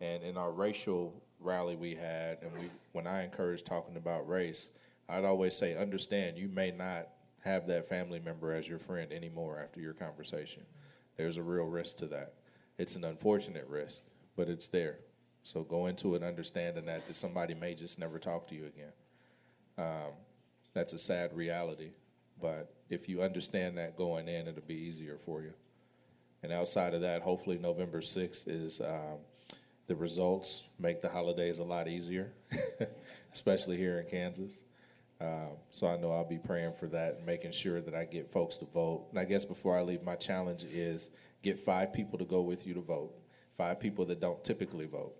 [0.00, 4.70] And in our racial rally we had, and we when I encouraged talking about race,
[5.08, 7.08] I'd always say, understand you may not
[7.44, 10.62] have that family member as your friend anymore after your conversation.
[11.16, 12.34] There's a real risk to that.
[12.76, 14.02] It's an unfortunate risk,
[14.36, 14.98] but it's there.
[15.42, 18.92] So go into it understanding that, that somebody may just never talk to you again.
[19.78, 20.12] Um,
[20.74, 21.92] that's a sad reality,
[22.40, 25.52] but if you understand that going in, it'll be easier for you.
[26.42, 29.18] And outside of that, hopefully November 6th is um,
[29.86, 32.32] the results make the holidays a lot easier,
[33.32, 34.64] especially here in Kansas.
[35.20, 38.30] Um, so I know I'll be praying for that and making sure that I get
[38.30, 39.06] folks to vote.
[39.10, 41.10] And I guess before I leave, my challenge is
[41.42, 43.12] get five people to go with you to vote,
[43.56, 45.14] five people that don't typically vote.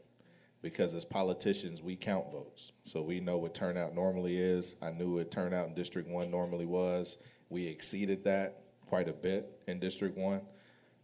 [0.60, 2.72] Because as politicians, we count votes.
[2.82, 4.74] So we know what turnout normally is.
[4.82, 7.16] I knew what turnout in District 1 normally was.
[7.48, 10.40] We exceeded that quite a bit in District 1.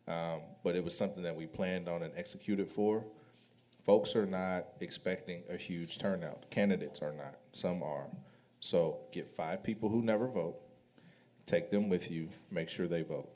[0.06, 3.04] Um, but it was something that we planned on and executed for.
[3.84, 6.50] Folks are not expecting a huge turnout.
[6.50, 7.36] Candidates are not.
[7.52, 8.08] Some are.
[8.60, 10.56] So get five people who never vote,
[11.44, 13.28] take them with you, make sure they vote.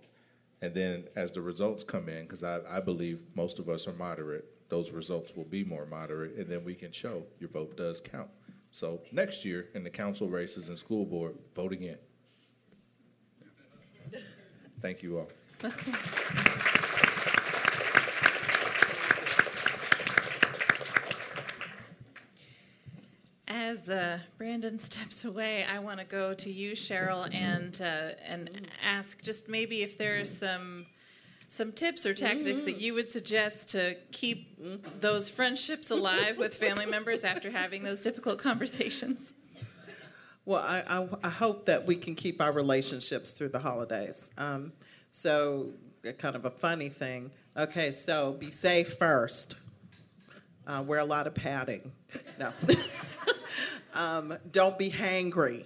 [0.63, 3.93] And then as the results come in, because I, I believe most of us are
[3.93, 8.01] moderate, those results will be more moderate, and then we can show your vote does
[8.01, 8.31] count.
[8.71, 11.99] So next year in the council races and school board, vote again.
[14.81, 15.29] Thank you all.
[23.49, 28.69] As uh, Brandon steps away, I want to go to you, Sheryl, and uh, and
[28.85, 30.87] ask just maybe if there's some
[31.49, 34.59] some tips or tactics that you would suggest to keep
[35.01, 39.33] those friendships alive with family members after having those difficult conversations.
[40.45, 44.31] Well, I, I, I hope that we can keep our relationships through the holidays.
[44.39, 44.73] Um,
[45.11, 45.71] so,
[46.19, 47.31] kind of a funny thing.
[47.57, 49.57] Okay, so be safe first.
[50.67, 51.93] Uh, wear a lot of padding.
[52.39, 52.53] No.
[53.95, 55.65] Um, don't be hangry,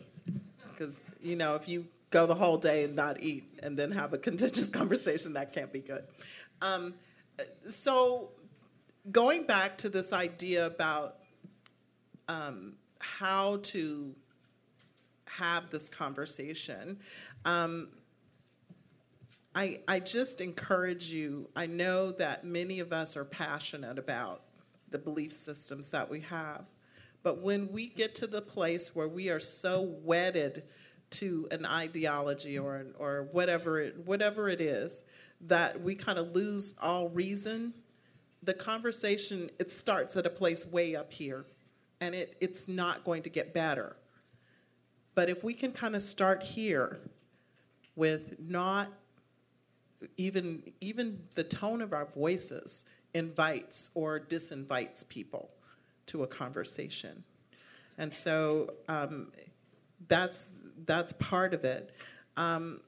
[0.68, 4.12] because you know if you go the whole day and not eat and then have
[4.12, 6.04] a contentious conversation, that can't be good.
[6.60, 6.94] Um,
[7.66, 8.30] so,
[9.10, 11.16] going back to this idea about
[12.28, 14.14] um, how to
[15.26, 17.00] have this conversation,
[17.44, 17.88] um,
[19.54, 21.48] I, I just encourage you.
[21.56, 24.42] I know that many of us are passionate about
[24.90, 26.64] the belief systems that we have.
[27.22, 30.64] But when we get to the place where we are so wedded
[31.12, 35.04] to an ideology or, or whatever, it, whatever it is,
[35.42, 37.74] that we kind of lose all reason,
[38.42, 41.44] the conversation, it starts at a place way up here,
[42.00, 43.96] and it, it's not going to get better.
[45.14, 46.98] But if we can kind of start here
[47.94, 48.88] with not
[50.16, 55.50] even even the tone of our voices invites or disinvites people
[56.06, 57.22] to a conversation,
[57.98, 59.30] and so um,
[60.08, 61.90] that's that's part of it.
[62.36, 62.80] Um,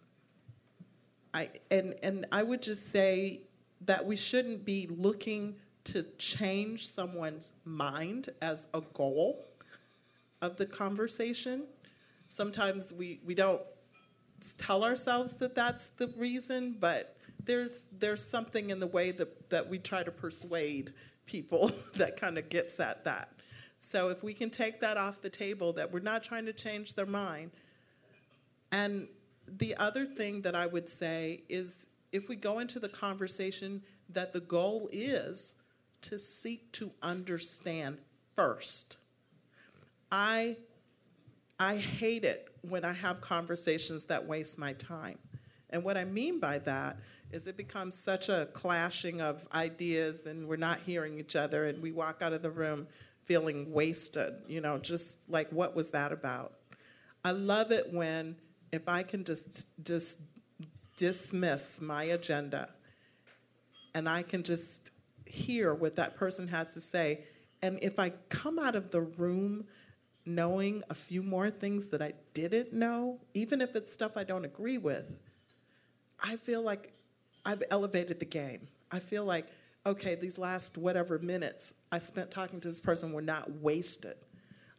[1.32, 3.42] I and and I would just say
[3.82, 9.46] that we shouldn't be looking to change someone's mind as a goal
[10.40, 11.64] of the conversation.
[12.26, 13.60] Sometimes we, we don't
[14.56, 19.68] tell ourselves that that's the reason, but there's there's something in the way that, that
[19.68, 20.92] we try to persuade
[21.26, 23.30] people that kind of gets at that.
[23.80, 26.94] So if we can take that off the table, that we're not trying to change
[26.94, 27.50] their mind.
[28.74, 29.06] And
[29.46, 34.32] the other thing that I would say is if we go into the conversation that
[34.32, 35.54] the goal is
[36.00, 37.98] to seek to understand
[38.34, 38.98] first.
[40.10, 40.56] I
[41.60, 45.18] I hate it when I have conversations that waste my time.
[45.70, 46.98] And what I mean by that
[47.30, 51.80] is it becomes such a clashing of ideas and we're not hearing each other and
[51.80, 52.88] we walk out of the room
[53.24, 56.54] feeling wasted, you know, just like what was that about?
[57.24, 58.36] I love it when
[58.74, 60.20] if I can just just
[60.96, 62.68] dismiss my agenda
[63.94, 64.90] and I can just
[65.26, 67.24] hear what that person has to say
[67.62, 69.64] and if I come out of the room
[70.26, 74.44] knowing a few more things that I didn't know, even if it's stuff I don't
[74.44, 75.16] agree with,
[76.22, 76.92] I feel like
[77.44, 78.68] I've elevated the game.
[78.90, 79.46] I feel like,
[79.86, 84.16] okay, these last whatever minutes I spent talking to this person were not wasted.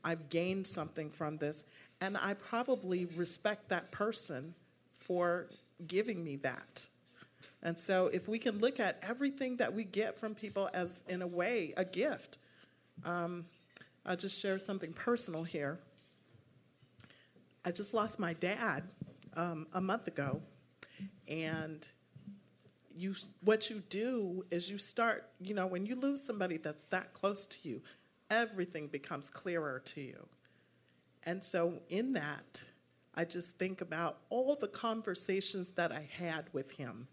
[0.04, 1.66] I've gained something from this,
[2.06, 4.54] and I probably respect that person
[4.94, 5.48] for
[5.88, 6.86] giving me that.
[7.64, 11.24] And so, if we can look at everything that we get from people as, in
[11.24, 12.38] a way, a gift,
[13.06, 13.46] um,
[14.06, 15.80] I'll just share something personal here.
[17.66, 18.84] I just lost my dad
[19.36, 20.44] um, a month ago,
[21.28, 21.88] and
[22.96, 27.14] you, what you do is you start, you know, when you lose somebody that's that
[27.14, 27.82] close to you,
[28.30, 30.28] everything becomes clearer to you.
[31.26, 32.64] And so, in that,
[33.16, 37.08] I just think about all the conversations that I had with him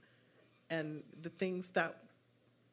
[0.69, 1.97] and the things that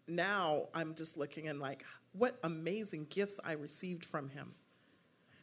[0.07, 4.51] now I'm just looking and like, what amazing gifts I received from him.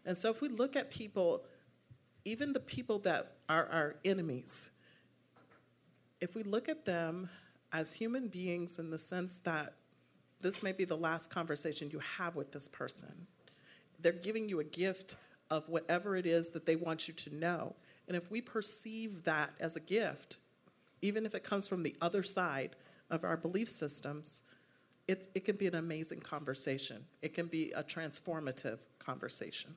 [0.04, 1.44] And so if we look at people,
[2.24, 4.70] even the people that are our enemies,
[6.20, 7.28] if we look at them
[7.72, 9.74] as human beings in the sense that
[10.40, 13.26] this may be the last conversation you have with this person,
[14.00, 15.16] they're giving you a gift
[15.50, 17.74] of whatever it is that they want you to know.
[18.08, 20.38] And if we perceive that as a gift,
[21.02, 22.76] even if it comes from the other side
[23.10, 24.42] of our belief systems,
[25.08, 27.04] it, it can be an amazing conversation.
[27.22, 29.74] It can be a transformative conversation.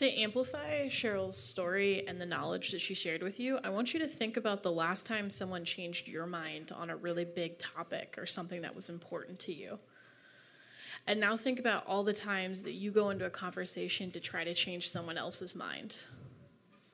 [0.00, 4.00] To amplify Sheryl's story and the knowledge that she shared with you, I want you
[4.00, 8.14] to think about the last time someone changed your mind on a really big topic
[8.16, 9.78] or something that was important to you.
[11.06, 14.42] And now think about all the times that you go into a conversation to try
[14.42, 15.96] to change someone else's mind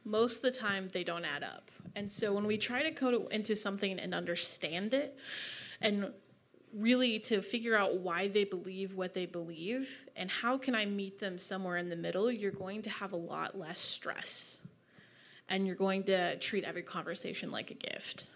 [0.05, 1.71] most of the time they don't add up.
[1.95, 5.17] And so when we try to go into something and understand it
[5.81, 6.13] and
[6.75, 11.19] really to figure out why they believe what they believe and how can I meet
[11.19, 14.67] them somewhere in the middle, you're going to have a lot less stress.
[15.49, 18.27] And you're going to treat every conversation like a gift.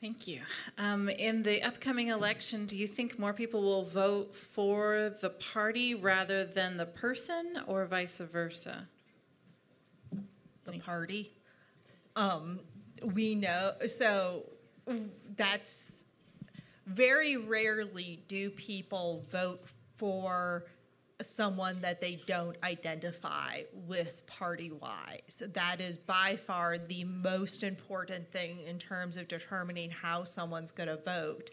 [0.00, 0.40] Thank you.
[0.78, 5.94] Um, in the upcoming election, do you think more people will vote for the party
[5.94, 8.88] rather than the person, or vice versa?
[10.64, 11.32] The party.
[12.16, 12.60] Um,
[13.02, 14.44] we know, so
[15.36, 16.06] that's
[16.86, 19.64] very rarely do people vote
[19.96, 20.64] for
[21.22, 25.42] someone that they don't identify with party wise.
[25.52, 30.88] That is by far the most important thing in terms of determining how someone's going
[30.88, 31.50] to vote.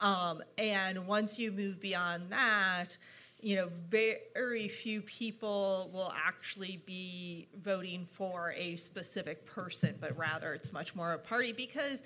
[0.00, 2.96] Um, and once you move beyond that,
[3.42, 10.52] you know, very few people will actually be voting for a specific person, but rather
[10.54, 12.02] it's much more a party because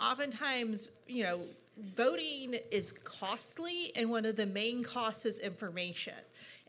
[0.00, 1.40] oftentimes, you know,
[1.94, 6.14] voting is costly, and one of the main costs is information.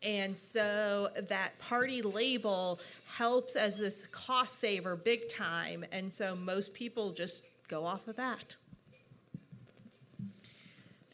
[0.04, 5.84] And so that party label helps as this cost saver big time.
[5.92, 8.56] And so most people just go off of that.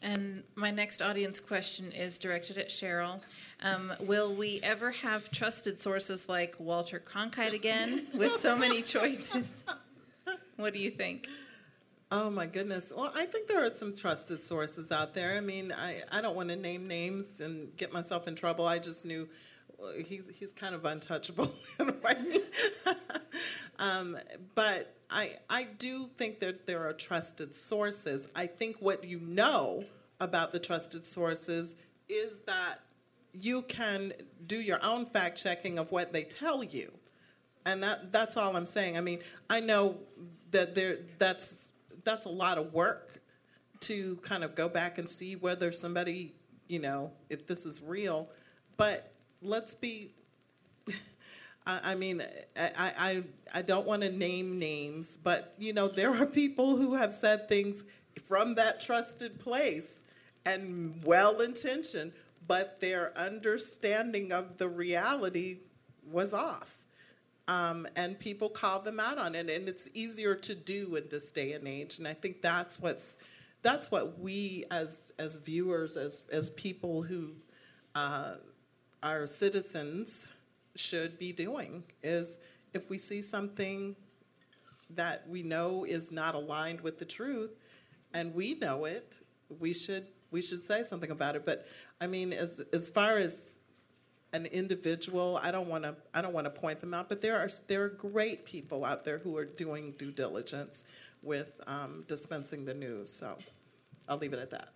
[0.06, 3.20] And my next audience question is directed at Sheryl.
[3.60, 9.64] Um, will we ever have trusted sources like Walter Cronkite again with so many choices?
[10.54, 11.26] What do you think?
[12.12, 12.92] Oh my goodness.
[12.96, 15.36] Well, I think there are some trusted sources out there.
[15.36, 18.64] I mean, I, I don't want to name names and get myself in trouble.
[18.64, 19.28] I just knew
[20.06, 21.50] he's he's kind of untouchable
[23.80, 24.16] um,
[24.54, 28.28] but I I do think that there are trusted sources.
[28.36, 29.84] I think what you know
[30.20, 31.76] about the trusted sources
[32.08, 32.80] is that
[33.32, 34.12] you can
[34.46, 36.92] do your own fact checking of what they tell you.
[37.64, 38.96] And that, that's all I'm saying.
[38.96, 39.20] I mean,
[39.50, 39.96] I know
[40.52, 41.72] that there that's
[42.04, 43.20] that's a lot of work
[43.80, 46.34] to kind of go back and see whether somebody,
[46.68, 48.30] you know, if this is real.
[48.76, 49.12] But
[49.42, 50.12] let's be.
[51.66, 52.22] I, I mean,
[52.56, 53.22] I, I,
[53.52, 57.48] I don't want to name names, but you know, there are people who have said
[57.48, 57.84] things
[58.22, 60.04] from that trusted place
[60.46, 62.12] and well intentioned,
[62.46, 65.58] but their understanding of the reality
[66.10, 66.86] was off.
[67.48, 71.30] Um, and people call them out on it, and it's easier to do in this
[71.30, 71.98] day and age.
[71.98, 73.18] And I think that's what's
[73.62, 77.30] that's what we as as viewers, as as people who
[77.94, 78.34] uh,
[79.02, 80.28] are citizens,
[80.74, 81.84] should be doing.
[82.02, 82.40] Is
[82.74, 83.94] if we see something
[84.90, 87.50] that we know is not aligned with the truth,
[88.12, 89.20] and we know it,
[89.60, 90.06] we should
[90.36, 91.46] we should say something about it.
[91.46, 91.66] But
[91.98, 93.56] I mean, as as far as
[94.36, 95.40] an individual.
[95.42, 97.84] I don't want to I don't want to point them out, but there are there
[97.84, 100.84] are great people out there who are doing due diligence
[101.22, 103.10] with um, dispensing the news.
[103.10, 103.38] So
[104.08, 104.68] I'll leave it at that.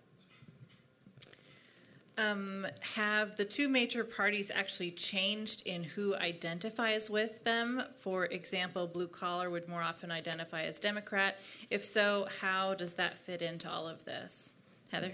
[2.17, 7.83] Um, have the two major parties actually changed in who identifies with them?
[7.95, 11.39] For example, blue collar would more often identify as Democrat.
[11.69, 14.55] If so, how does that fit into all of this?
[14.91, 15.13] Heather?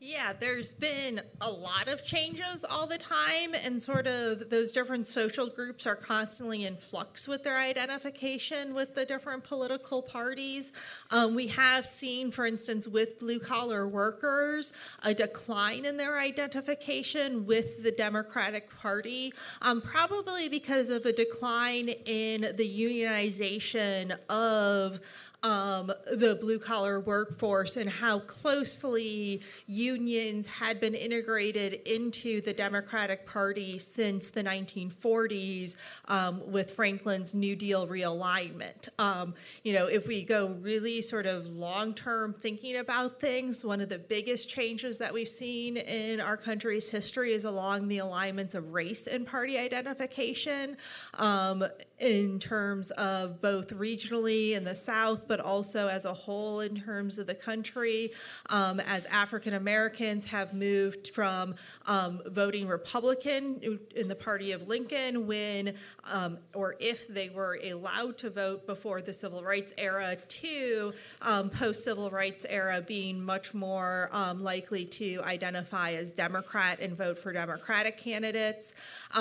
[0.00, 5.08] Yeah, there's been a lot of changes all the time, and sort of those different
[5.08, 10.72] social groups are constantly in flux with their identification with the different political parties.
[11.10, 14.72] Um, we have seen, for instance, with blue collar workers,
[15.02, 21.88] a decline in their identification with the Democratic Party, um, probably because of a decline
[21.88, 25.00] in the unionization of
[25.42, 33.24] um, the blue collar workforce and how closely unions had been integrated into the Democratic
[33.24, 35.76] Party since the 1940s
[36.08, 38.88] um, with Franklin's New Deal realignment.
[38.98, 43.80] Um, you know, if we go really sort of long term thinking about things, one
[43.80, 48.56] of the biggest changes that we've seen in our country's history is along the alignments
[48.56, 50.76] of race and party identification
[51.14, 51.64] um,
[52.00, 57.18] in terms of both regionally in the South but also as a whole in terms
[57.18, 58.10] of the country,
[58.50, 61.54] um, as African Americans have moved from
[61.86, 65.74] um, voting Republican in the party of Lincoln when
[66.12, 70.92] um, or if they were allowed to vote before the civil rights era to
[71.22, 76.96] um, post civil rights era being much more um, likely to identify as Democrat and
[76.96, 78.74] vote for Democratic candidates.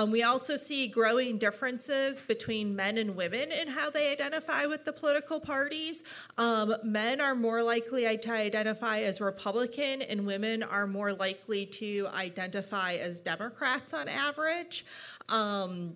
[0.08, 4.94] We also see growing differences between men and women in how they identify with the
[4.94, 5.97] political parties.
[6.38, 12.08] Um, men are more likely to identify as Republican, and women are more likely to
[12.14, 14.86] identify as Democrats on average.
[15.30, 15.96] Um,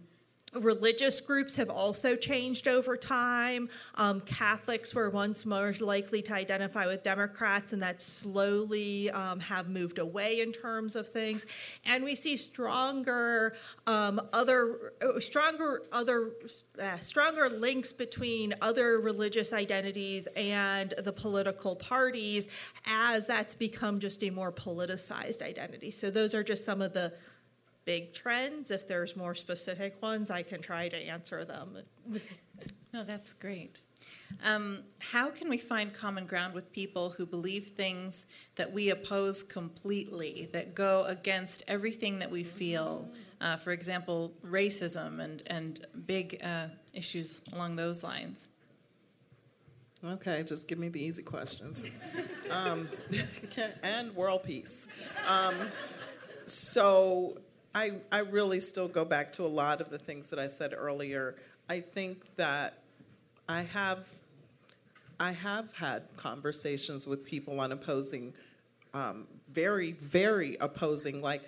[0.53, 3.69] Religious groups have also changed over time.
[3.95, 9.69] Um, Catholics were once more likely to identify with Democrats, and that slowly um, have
[9.69, 11.45] moved away in terms of things.
[11.85, 13.55] And we see stronger
[13.87, 16.31] um, other, stronger other,
[16.81, 22.47] uh, stronger links between other religious identities and the political parties
[22.87, 25.91] as that's become just a more politicized identity.
[25.91, 27.13] So those are just some of the
[27.85, 28.71] big trends.
[28.71, 31.77] If there's more specific ones, I can try to answer them.
[32.93, 33.81] no, that's great.
[34.43, 38.25] Um, how can we find common ground with people who believe things
[38.55, 43.07] that we oppose completely, that go against everything that we feel?
[43.39, 48.51] Uh, for example, racism and, and big uh, issues along those lines.
[50.03, 51.83] Okay, just give me the easy questions.
[52.49, 52.89] um,
[53.83, 54.87] and world peace.
[55.27, 55.55] Um,
[56.45, 57.37] so,
[57.73, 60.73] I, I really still go back to a lot of the things that I said
[60.75, 61.35] earlier.
[61.69, 62.79] I think that
[63.47, 64.07] I have
[65.19, 68.33] I have had conversations with people on opposing,
[68.95, 71.21] um, very, very opposing.
[71.21, 71.43] Like,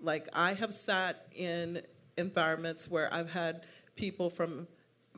[0.00, 1.82] like I have sat in
[2.16, 3.64] environments where I've had
[3.96, 4.68] people from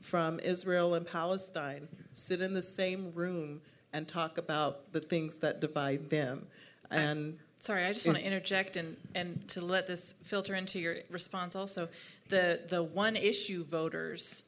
[0.01, 3.61] from Israel and Palestine sit in the same room
[3.93, 6.47] and talk about the things that divide them.
[6.89, 10.95] And Sorry, I just want to interject and, and to let this filter into your
[11.09, 11.89] response also.
[12.29, 14.43] The the one issue voters,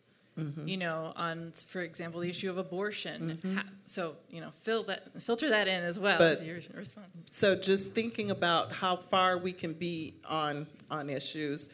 [0.66, 3.38] you know, on for example the issue of abortion.
[3.56, 7.10] Ha, so you know, fill that filter that in as well But- as your response.
[7.30, 11.70] so just thinking about how far we can be on on issues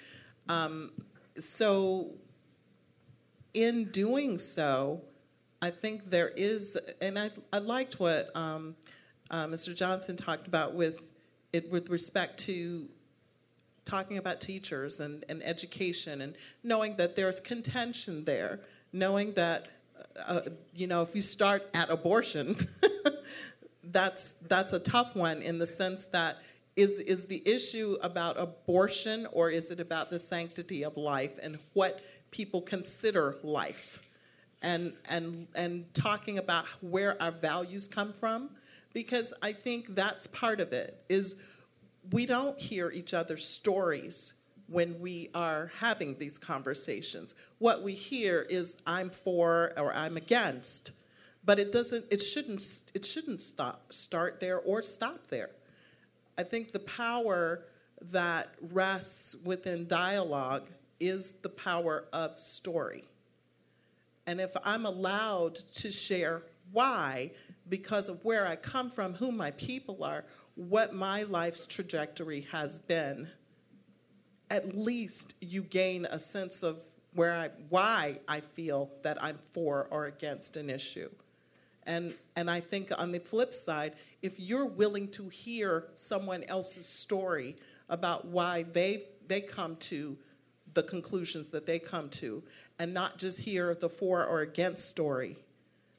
[0.49, 0.91] um,
[1.38, 2.11] so
[3.53, 5.01] in doing so
[5.61, 8.76] i think there is and i, I liked what um,
[9.31, 11.09] uh, mr johnson talked about with
[11.53, 12.88] it with respect to
[13.86, 18.60] talking about teachers and, and education and knowing that there's contention there
[18.91, 19.68] knowing that
[20.28, 20.41] uh,
[20.76, 22.56] you know if you start at abortion
[23.84, 26.40] that's that's a tough one in the sense that
[26.78, 31.57] is is the issue about abortion or is it about the sanctity of life and
[31.74, 32.02] what
[32.32, 33.99] people consider life?
[34.61, 38.52] And and and talking about where our values come from
[38.98, 41.40] because I think that's part of it is
[42.11, 44.34] we don't hear each other's stories
[44.65, 47.36] when we are having these conversations.
[47.60, 50.94] What we hear is I'm for or I'm against,
[51.45, 55.52] but it doesn't it shouldn't it shouldn't stop start there or stop there.
[56.36, 57.65] I think the power
[58.02, 63.03] that rests within dialogue is the power of story.
[64.26, 66.41] And if I'm allowed to share
[66.72, 67.32] why,
[67.69, 70.26] because of where I come from, who my people are,
[70.56, 73.30] what my life's trajectory has been,
[74.49, 76.80] at least you gain a sense of
[77.14, 81.10] where I, why I feel that I'm for or against an issue.
[81.84, 86.85] And, and I think on the flip side, if you're willing to hear someone else's
[86.85, 87.56] story
[87.89, 90.18] about why they they come to
[90.73, 92.44] the conclusions that they come to,
[92.80, 95.38] and not just hear the for or against story,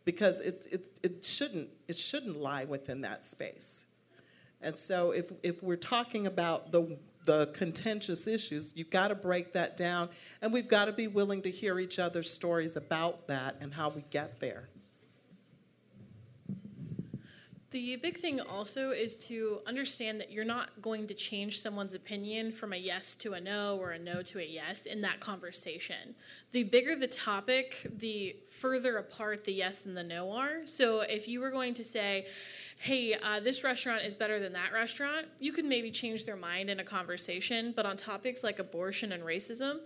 [0.08, 3.84] because it, it, it shouldn't it shouldn't lie within that space.
[4.62, 9.52] And so if if we're talking about the the contentious issues, you've got to break
[9.52, 10.08] that down,
[10.40, 13.90] and we've got to be willing to hear each other's stories about that and how
[13.90, 14.70] we get there.
[17.78, 22.50] The big thing also is to understand that you're not going to change someone's opinion
[22.50, 26.16] from a yes to a no or a no to a yes in that conversation.
[26.50, 30.66] The bigger the topic, the further apart the yes and the no are.
[30.66, 32.26] So if you were going to say,
[32.78, 36.70] hey, uh, this restaurant is better than that restaurant, you could maybe change their mind
[36.70, 37.72] in a conversation.
[37.76, 39.78] But on topics like abortion and racism,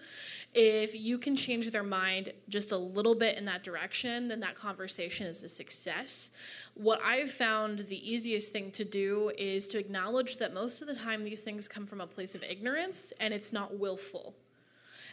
[0.55, 4.55] if you can change their mind just a little bit in that direction, then that
[4.55, 6.33] conversation is a success.
[6.75, 10.95] What I've found the easiest thing to do is to acknowledge that most of the
[10.95, 14.35] time these things come from a place of ignorance and it's not willful.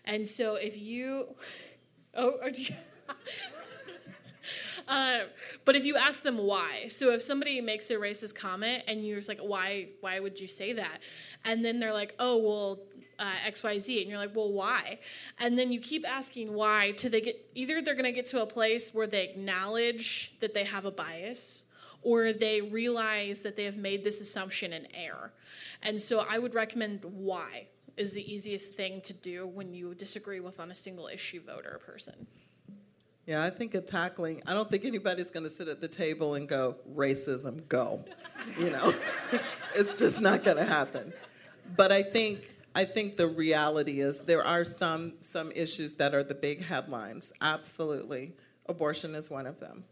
[0.05, 1.35] And so if you.
[2.15, 2.73] Oh, are you.
[4.87, 5.25] Uh,
[5.65, 9.17] but if you ask them why, so if somebody makes a racist comment and you're
[9.17, 10.99] just like, why, why would you say that?
[11.45, 12.79] And then they're like, oh, well,
[13.19, 14.99] uh, X, Y, Z, and you're like, well, why?
[15.39, 18.45] And then you keep asking why till they get either they're gonna get to a
[18.45, 21.63] place where they acknowledge that they have a bias,
[22.01, 25.33] or they realize that they have made this assumption an error.
[25.83, 27.67] And so I would recommend why
[27.97, 31.79] is the easiest thing to do when you disagree with on a single issue voter
[31.85, 32.27] person.
[33.25, 36.33] Yeah, I think of tackling, I don't think anybody's going to sit at the table
[36.33, 38.03] and go, racism, go.
[38.57, 38.93] You know,
[39.75, 41.13] it's just not going to happen.
[41.75, 42.49] But I think,
[42.79, 47.33] I think the reality is there are some, some issues that are the big headlines.
[47.41, 48.31] Absolutely.
[48.67, 49.83] Abortion is one of them.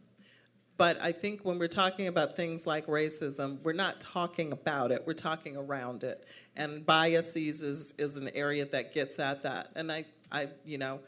[0.77, 5.03] But I think when we're talking about things like racism, we're not talking about it,
[5.05, 6.25] we're talking around it.
[6.55, 9.69] And biases is, is an area that gets at that.
[9.75, 11.01] And I, I you know,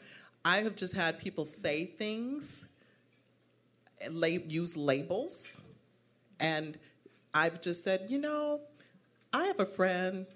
[0.44, 2.68] I have just had people say things,
[4.10, 5.58] lab- use labels,
[6.40, 6.78] and
[7.32, 8.60] I've just said, you know,
[9.32, 10.26] I have a friend.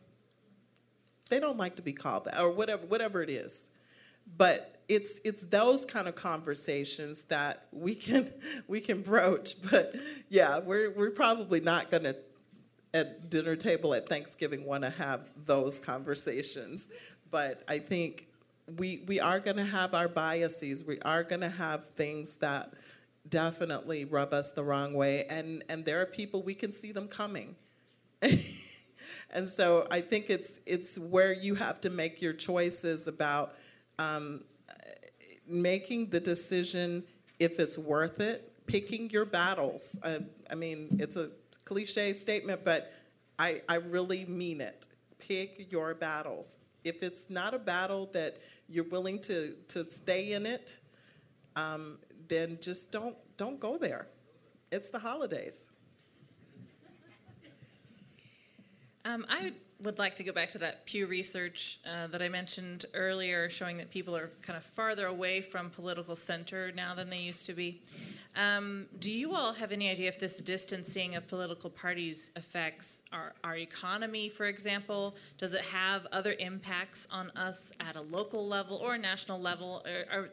[1.31, 3.71] They don't like to be called that, or whatever, whatever it is.
[4.37, 8.33] But it's it's those kind of conversations that we can
[8.69, 9.55] we can broach.
[9.71, 9.97] But
[10.29, 12.17] yeah, we're we're probably not going to
[12.93, 16.89] at dinner table at Thanksgiving want to have those conversations.
[17.31, 18.29] But I think
[18.79, 20.85] we we are going to have our biases.
[20.85, 22.73] We are going to have things that
[23.29, 27.09] definitely rub us the wrong way, and and there are people we can see them
[27.09, 27.57] coming.
[29.31, 33.55] and so I think it's it's where you have to make your choices about
[33.99, 34.45] um,
[35.47, 37.05] making the decision
[37.39, 39.99] if it's worth it picking your battles.
[40.03, 40.21] Uh,
[40.51, 41.31] I mean, it's a
[41.65, 42.93] cliche statement, but
[43.39, 44.87] I, I really mean it.
[45.19, 46.59] Pick your battles.
[46.85, 48.39] If it's not a battle that
[48.69, 50.79] you're willing to, to stay in it,
[51.57, 51.99] um,
[52.29, 54.09] then just don't, don't go there.
[54.71, 55.71] It's the holidays.
[59.05, 59.53] Um, I
[59.83, 63.77] would like to go back to that Pew Research uh, that I mentioned earlier, showing
[63.79, 67.53] that people are kind of farther away from political center now than they used to
[67.53, 67.83] be.
[68.35, 73.35] Um, do you all have any idea if this distancing of political parties affects our,
[73.45, 75.17] our economy, for example?
[75.37, 79.85] Does it have other impacts on us at a local level or a national level?
[79.87, 80.29] Or, or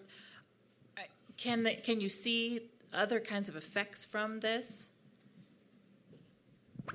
[1.38, 4.91] can, the, can you see other kinds of effects from this?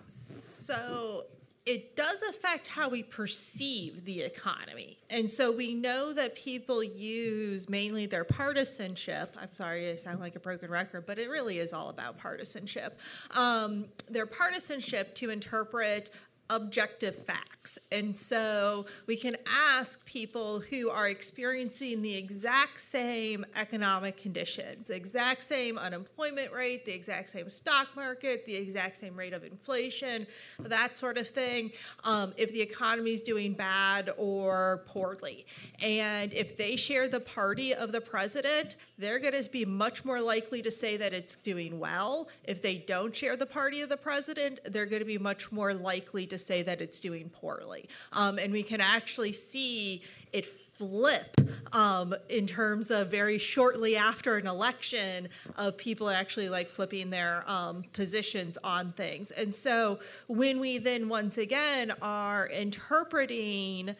[0.07, 1.27] So
[1.67, 4.97] it does affect how we perceive the economy.
[5.11, 9.37] And so we know that people use mainly their partisanship.
[9.41, 13.01] I'm sorry, I sound like a broken record, but it really is all about partisanship.
[13.33, 16.11] Um, their partisanship to interpret
[16.51, 17.79] objective facts.
[17.91, 25.43] And so we can ask people who are experiencing the exact same economic conditions, exact
[25.43, 30.27] same unemployment rate, the exact same stock market, the exact same rate of inflation,
[30.61, 31.73] that sort of thing,
[32.05, 35.47] um, if the economy is doing bad or poorly.
[35.83, 40.21] And if they share the party of the president, they're going to be much more
[40.21, 42.29] likely to say that it's doing well.
[42.45, 45.75] If they don't share the party of the president, they're going to be much more
[45.75, 47.89] likely to to say that it's doing poorly.
[48.13, 50.03] Um, and we can actually see
[50.33, 51.41] it flip
[51.73, 57.43] um, in terms of very shortly after an election of people actually like flipping their
[57.47, 59.31] um, positions on things.
[59.31, 59.99] And so
[60.29, 63.97] when we then once again are interpreting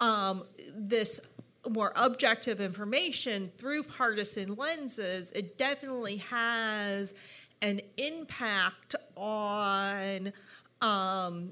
[0.00, 0.44] um,
[0.74, 1.20] this
[1.68, 7.14] more objective information through partisan lenses, it definitely has
[7.62, 10.32] an impact on
[10.80, 11.50] um,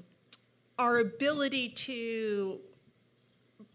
[0.79, 2.61] our ability to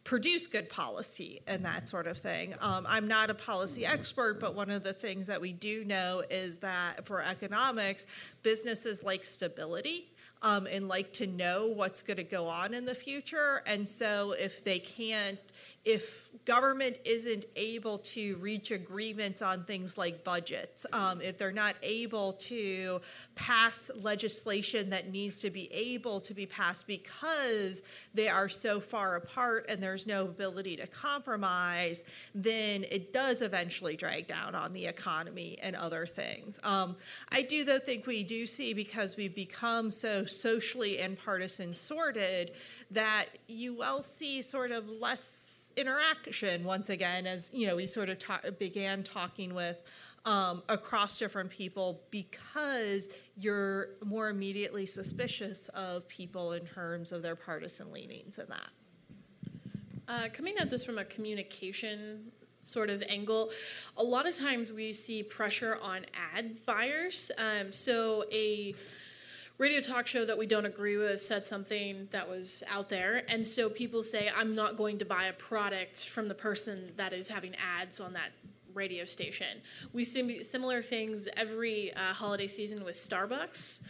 [0.05, 2.55] produce good policy and that sort of thing.
[2.61, 6.23] Um, I'm not a policy expert, but one of the things that we do know
[6.31, 8.07] is that for economics,
[8.43, 10.11] businesses like stability.
[10.43, 13.63] Um, and like to know what's going to go on in the future.
[13.65, 15.39] And so, if they can't,
[15.85, 21.75] if government isn't able to reach agreements on things like budgets, um, if they're not
[21.83, 23.01] able to
[23.35, 27.83] pass legislation that needs to be able to be passed because
[28.15, 32.05] they are so far apart and there's no ability to compromise,
[32.35, 36.59] then it does eventually drag down on the economy and other things.
[36.63, 36.97] Um,
[37.31, 42.53] I do, though, think we do see because we've become so socially and partisan sorted
[42.91, 48.09] that you will see sort of less interaction once again as you know we sort
[48.09, 49.83] of ta- began talking with
[50.27, 57.37] um, across different people because you're more immediately suspicious of people in terms of their
[57.37, 58.69] partisan leanings and that.
[60.09, 62.33] Uh, coming at this from a communication
[62.63, 63.51] sort of angle,
[63.99, 67.31] a lot of times we see pressure on ad buyers.
[67.39, 68.75] Um, so a
[69.59, 73.23] radio talk show that we don't agree with said something that was out there.
[73.29, 77.13] And so people say, I'm not going to buy a product from the person that
[77.13, 78.33] is having ads on that
[78.75, 79.61] radio station.
[79.93, 83.83] We see similar things every uh, holiday season with Starbucks.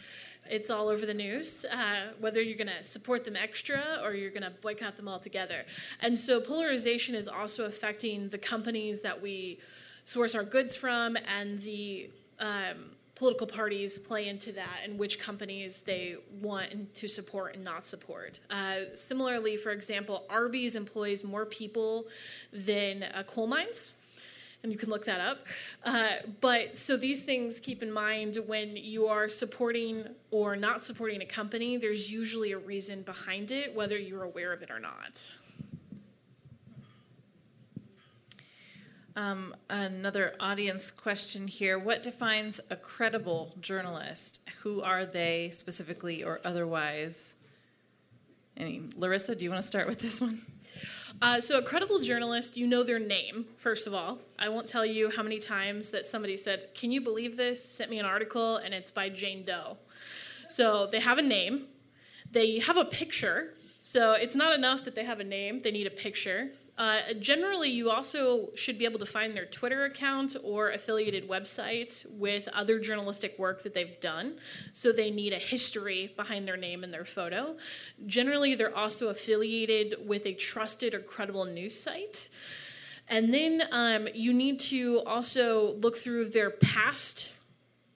[0.47, 4.29] It's all over the news, uh, whether you're going to support them extra or you're
[4.29, 5.65] going to boycott them altogether.
[6.01, 9.57] And so polarization is also affecting the companies that we
[10.03, 15.81] source our goods from and the um, political parties play into that and which companies
[15.81, 18.39] they want to support and not support.
[18.51, 22.07] Uh, similarly, for example, Arby's employs more people
[22.51, 23.93] than uh, coal mines.
[24.63, 25.41] And you can look that up.
[25.83, 26.09] Uh,
[26.41, 31.25] but so these things keep in mind when you are supporting or not supporting a
[31.25, 35.31] company, there's usually a reason behind it, whether you're aware of it or not.
[39.17, 41.79] Um, another audience question here.
[41.79, 44.41] What defines a credible journalist?
[44.63, 47.37] Who are they specifically or otherwise?
[48.57, 50.41] Any, LaRissa, do you want to start with this one?
[51.21, 54.19] Uh, so, a credible journalist, you know their name, first of all.
[54.37, 57.63] I won't tell you how many times that somebody said, Can you believe this?
[57.63, 59.77] Sent me an article, and it's by Jane Doe.
[60.49, 61.67] So, they have a name,
[62.29, 63.53] they have a picture.
[63.81, 66.51] So, it's not enough that they have a name, they need a picture.
[66.77, 72.05] Uh, generally, you also should be able to find their Twitter account or affiliated website
[72.11, 74.35] with other journalistic work that they've done.
[74.73, 77.55] So they need a history behind their name and their photo.
[78.05, 82.29] Generally, they're also affiliated with a trusted or credible news site.
[83.07, 87.37] And then um, you need to also look through their past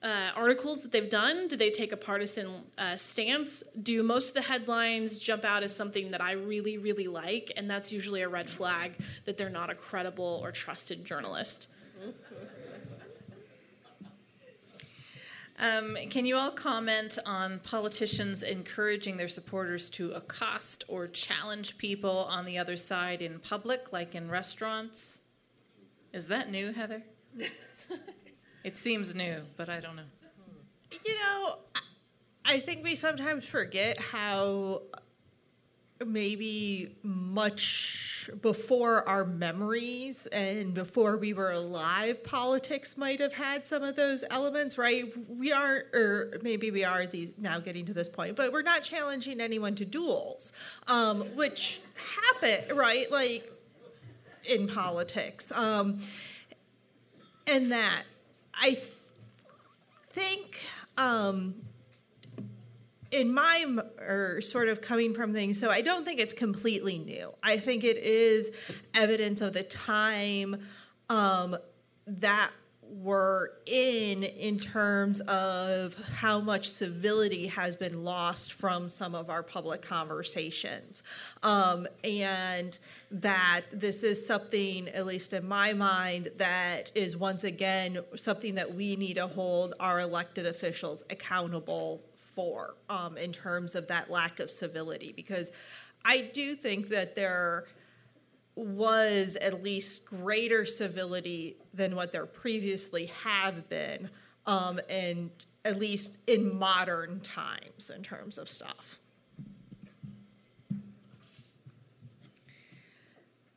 [0.02, 1.48] uh, articles that they've done?
[1.48, 3.62] Do they take a partisan uh, stance?
[3.82, 7.52] Do most of the headlines jump out as something that I really, really like?
[7.56, 8.94] And that's usually a red flag
[9.24, 11.68] that they're not a credible or trusted journalist.
[15.58, 22.24] Um, can you all comment on politicians encouraging their supporters to accost or challenge people
[22.30, 25.20] on the other side in public, like in restaurants?
[26.14, 27.02] Is that new, Heather?
[28.64, 30.02] it seems new, but I don't know.
[31.04, 31.58] You know,
[32.44, 34.82] I think we sometimes forget how
[36.04, 43.82] maybe much before our memories and before we were alive, politics might have had some
[43.82, 45.12] of those elements, right?
[45.28, 48.82] We aren't, or maybe we are these now getting to this point, but we're not
[48.82, 50.52] challenging anyone to duels,
[50.88, 53.10] um, which happen, right?
[53.10, 53.50] Like
[54.50, 56.00] in politics, um,
[57.46, 58.04] and that
[58.54, 59.04] I th-
[60.08, 60.60] think.
[60.96, 61.54] Um,
[63.10, 63.66] in my
[63.98, 67.82] or sort of coming from things so i don't think it's completely new i think
[67.82, 68.52] it is
[68.94, 70.56] evidence of the time
[71.08, 71.56] um,
[72.06, 72.52] that
[72.90, 79.42] we're in in terms of how much civility has been lost from some of our
[79.42, 81.02] public conversations.
[81.42, 82.78] Um, and
[83.10, 88.74] that this is something at least in my mind that is once again something that
[88.74, 92.02] we need to hold our elected officials accountable
[92.34, 95.12] for um, in terms of that lack of civility.
[95.14, 95.52] Because
[96.04, 97.66] I do think that there
[98.60, 104.10] was at least greater civility than what there previously have been,
[104.46, 105.30] um, and
[105.64, 108.98] at least in modern times in terms of stuff.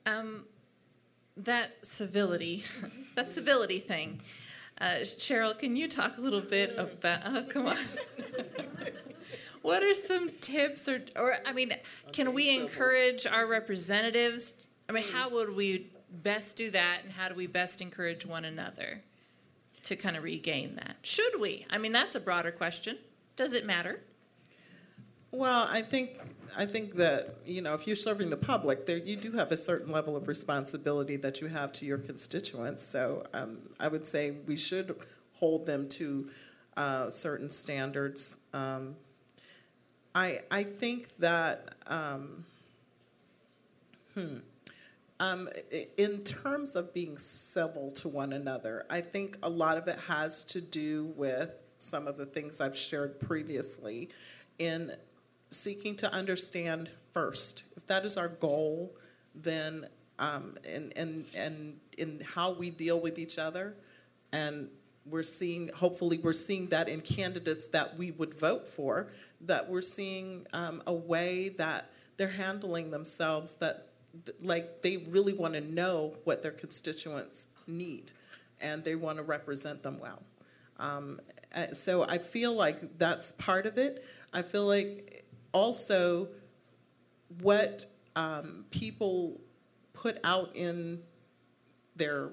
[0.06, 0.46] Um,
[1.38, 2.64] that civility,
[3.16, 4.22] that civility thing.
[4.80, 7.22] Uh, Sheryl, can you talk a little bit about?
[7.26, 7.78] Oh, come on.
[9.62, 11.74] what are some tips, or, or I mean,
[12.12, 14.68] can we encourage our representatives?
[14.94, 18.46] I mean, how would we best do that, and how do we best encourage one
[18.46, 19.02] another
[19.84, 20.98] to kind of regain that?
[21.02, 21.66] Should we?
[21.72, 23.00] I mean, that's a broader question.
[23.36, 24.02] Does it matter?
[25.32, 26.20] Well, I think
[26.56, 29.58] I think that you know if you're serving the public, there you do have a
[29.58, 32.84] certain level of responsibility that you have to your constituents.
[32.84, 34.96] So um, I would say we should
[35.40, 36.30] hold them to
[36.78, 38.38] uh, certain standards.
[38.54, 38.96] Um,
[40.14, 41.74] I I think that.
[41.88, 42.46] Um,
[44.14, 44.38] hmm.
[45.24, 45.48] Um,
[45.96, 50.44] in terms of being civil to one another, I think a lot of it has
[50.46, 54.10] to do with some of the things I've shared previously
[54.60, 54.92] in
[55.50, 57.64] seeking to understand first.
[57.78, 58.98] If that is our goal,
[59.34, 59.88] then
[60.20, 63.78] um, and and and in how we deal with each other,
[64.34, 64.68] and
[65.06, 69.08] we're seeing hopefully we're seeing that in candidates that we would vote for,
[69.40, 73.93] that we're seeing um, a way that they're handling themselves that
[74.42, 78.12] like they really want to know what their constituents need,
[78.62, 80.22] and they want to represent them well.
[80.80, 81.20] Um,
[81.72, 84.04] so I feel like that's part of it.
[84.34, 86.30] I feel like also
[87.42, 87.86] what
[88.16, 89.40] um, people
[89.94, 91.00] put out in
[91.96, 92.30] their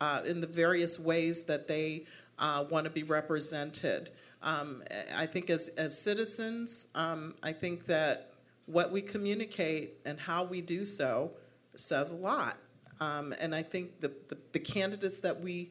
[0.00, 2.06] uh, in the various ways that they
[2.38, 4.10] uh, want to be represented.
[4.42, 4.82] Um,
[5.14, 8.29] I think as as citizens, um, I think that
[8.70, 11.32] what we communicate and how we do so
[11.76, 12.58] says a lot.
[13.00, 15.70] Um, and I think the, the, the candidates that we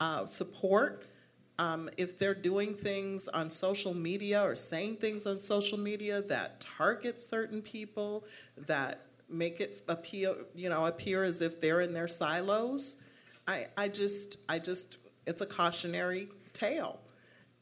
[0.00, 1.06] uh, support
[1.58, 6.60] um, if they're doing things on social media or saying things on social media that
[6.60, 8.24] target certain people,
[8.56, 12.96] that make it appear, you know, appear as if they're in their silos,
[13.46, 16.98] I, I just, I just, it's a cautionary tale.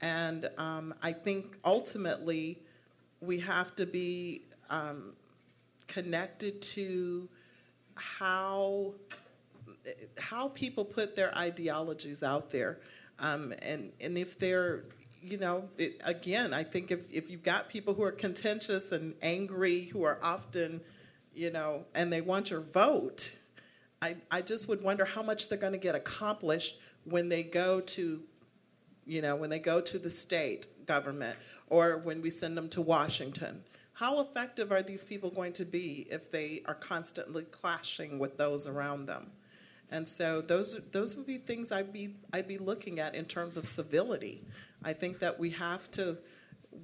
[0.01, 2.63] And um, I think ultimately
[3.21, 5.13] we have to be um,
[5.87, 7.29] connected to
[7.95, 8.95] how
[10.19, 12.79] how people put their ideologies out there.
[13.19, 14.85] Um, and, and if they're,
[15.23, 19.15] you know, it, again, I think if, if you've got people who are contentious and
[19.23, 20.81] angry, who are often,
[21.35, 23.37] you know, and they want your vote,
[24.03, 27.81] I, I just would wonder how much they're going to get accomplished when they go
[27.81, 28.21] to,
[29.07, 31.37] you know, when they go to the state government
[31.69, 33.63] or when we send them to Washington.
[34.01, 38.67] How effective are these people going to be if they are constantly clashing with those
[38.67, 39.31] around them?
[39.91, 43.59] And so those those would be things I'd be I'd be looking at in terms
[43.59, 44.41] of civility.
[44.83, 46.17] I think that we have to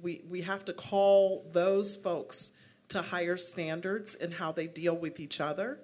[0.03, 2.51] we we have to call those folks
[2.89, 5.79] to higher standards in how they deal with each other.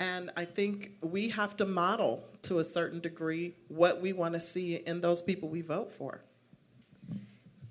[0.00, 4.40] And I think we have to model to a certain degree what we want to
[4.40, 6.22] see in those people we vote for.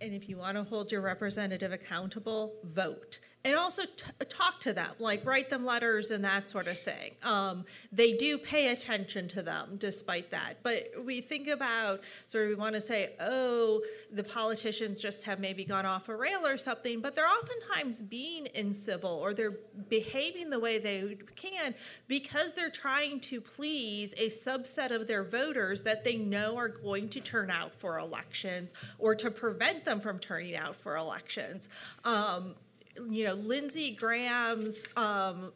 [0.02, 3.19] And if you want to hold your representative accountable, vote.
[3.43, 3.84] And also
[4.30, 7.11] talk to them, like write them letters and that sort of thing.
[7.23, 10.55] Um, they do pay attention to them despite that.
[10.61, 13.81] But we think about sort of, we want to say, oh,
[14.11, 18.47] the politicians just have maybe gone off a rail or something, but they're oftentimes being
[18.55, 19.57] incivil or they're
[19.89, 21.73] behaving the way they can
[22.07, 27.09] because they're trying to please a subset of their voters that they know are going
[27.09, 31.69] to turn out for elections or to prevent them from turning out for elections.
[32.03, 32.55] Um,
[33.09, 35.53] you know, Lindsey Graham's um,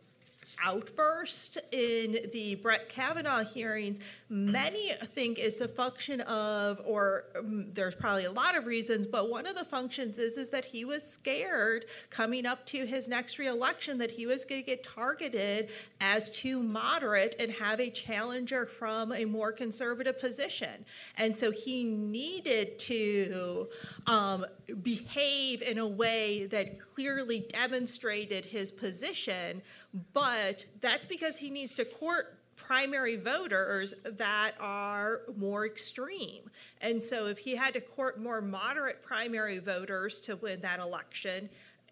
[0.64, 4.00] outburst in the Brett Kavanaugh hearings,
[4.30, 9.30] many think is a function of, or um, there's probably a lot of reasons, but
[9.30, 13.40] one of the functions is is that he was scared coming up to his next
[13.40, 15.70] reelection that he was going to get targeted
[16.02, 20.86] as too moderate and have a challenger from a more conservative position,
[21.18, 23.68] and so he needed to
[24.08, 24.46] um,
[24.82, 29.62] behave in a way that clearly demonstrated his position,
[30.14, 36.50] but but that's because he needs to court primary voters that are more extreme.
[36.82, 41.50] And so if he had to court more moderate primary voters to win that election,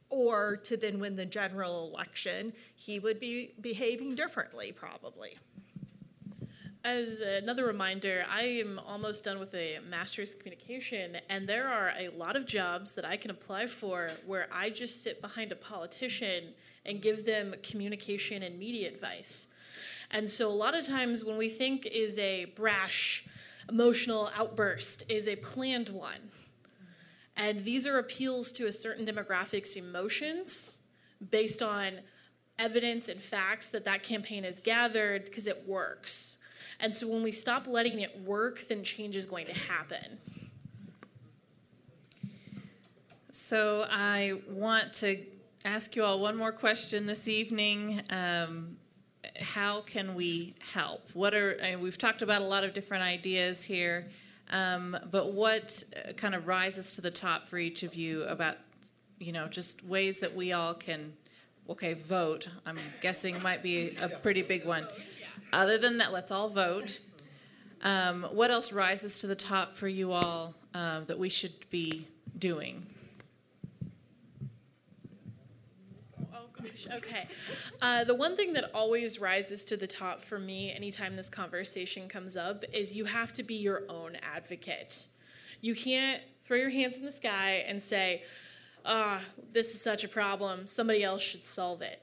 [0.10, 5.36] or to then win the general election, he would be behaving differently, probably.
[6.86, 11.94] As another reminder, I am almost done with a master's in communication, and there are
[11.98, 15.56] a lot of jobs that I can apply for where I just sit behind a
[15.56, 16.54] politician
[16.86, 19.50] and give them communication and media advice.
[20.12, 23.26] And so a lot of times when we think is a brash,
[23.70, 26.32] emotional outburst is a planned one.
[27.36, 30.80] And these are appeals to a certain demographic's emotions
[31.32, 32.00] based on
[32.60, 36.38] evidence and facts that that campaign has gathered because it works.
[36.80, 40.20] And so when we stop letting it work, then change is going to happen.
[43.32, 45.18] So I want to
[45.66, 48.02] ask you all one more question this evening.
[48.10, 48.78] Um,
[49.40, 51.10] how can we help?
[51.14, 54.08] What are I mean, we've talked about a lot of different ideas here,
[54.52, 58.58] um, but what uh, kind of rises to the top for each of you about
[59.20, 61.14] you know just ways that we all can
[61.70, 62.50] okay vote?
[62.66, 64.86] I'm guessing might be a pretty big one.
[65.54, 67.00] Other than that, let's all vote.
[67.84, 72.08] Um, what else rises to the top for you all uh, that we should be
[72.38, 72.86] doing?
[76.92, 77.28] Okay.
[77.82, 82.08] Uh, the one thing that always rises to the top for me anytime this conversation
[82.08, 85.08] comes up is you have to be your own advocate.
[85.62, 88.24] You can't throw your hands in the sky and say,
[88.86, 92.02] ah, oh, this is such a problem, somebody else should solve it.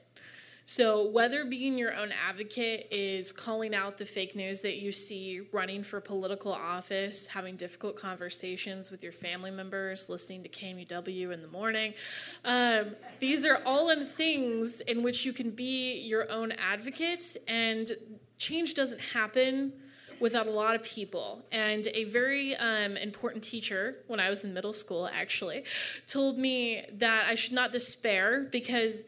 [0.71, 5.41] So, whether being your own advocate is calling out the fake news that you see,
[5.51, 11.41] running for political office, having difficult conversations with your family members, listening to KMUW in
[11.41, 11.93] the morning,
[12.45, 17.91] um, these are all in things in which you can be your own advocate, and
[18.37, 19.73] change doesn't happen
[20.21, 21.43] without a lot of people.
[21.51, 25.65] And a very um, important teacher, when I was in middle school actually,
[26.07, 29.03] told me that I should not despair because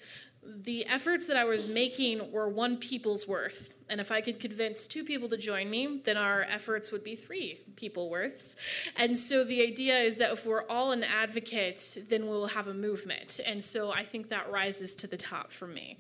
[0.46, 3.74] the efforts that I was making were one people's worth.
[3.90, 7.16] And if I could convince two people to join me, then our efforts would be
[7.16, 8.56] three people worths.
[8.98, 12.74] And so the idea is that if we're all an advocate, then we'll have a
[12.74, 13.40] movement.
[13.46, 15.98] And so I think that rises to the top for me.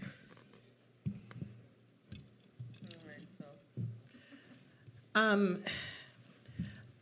[5.15, 5.59] Um,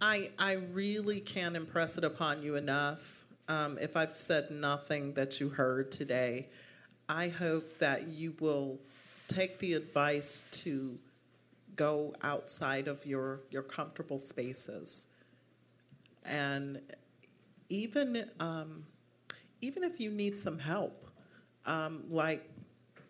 [0.01, 3.25] I, I really can't impress it upon you enough.
[3.47, 6.47] Um, if I've said nothing that you heard today,
[7.11, 8.79] I hope that you will
[9.27, 10.97] take the advice to
[11.75, 15.09] go outside of your, your comfortable spaces.
[16.23, 16.79] And
[17.67, 18.85] even, um,
[19.59, 21.05] even if you need some help,
[21.65, 22.49] um, like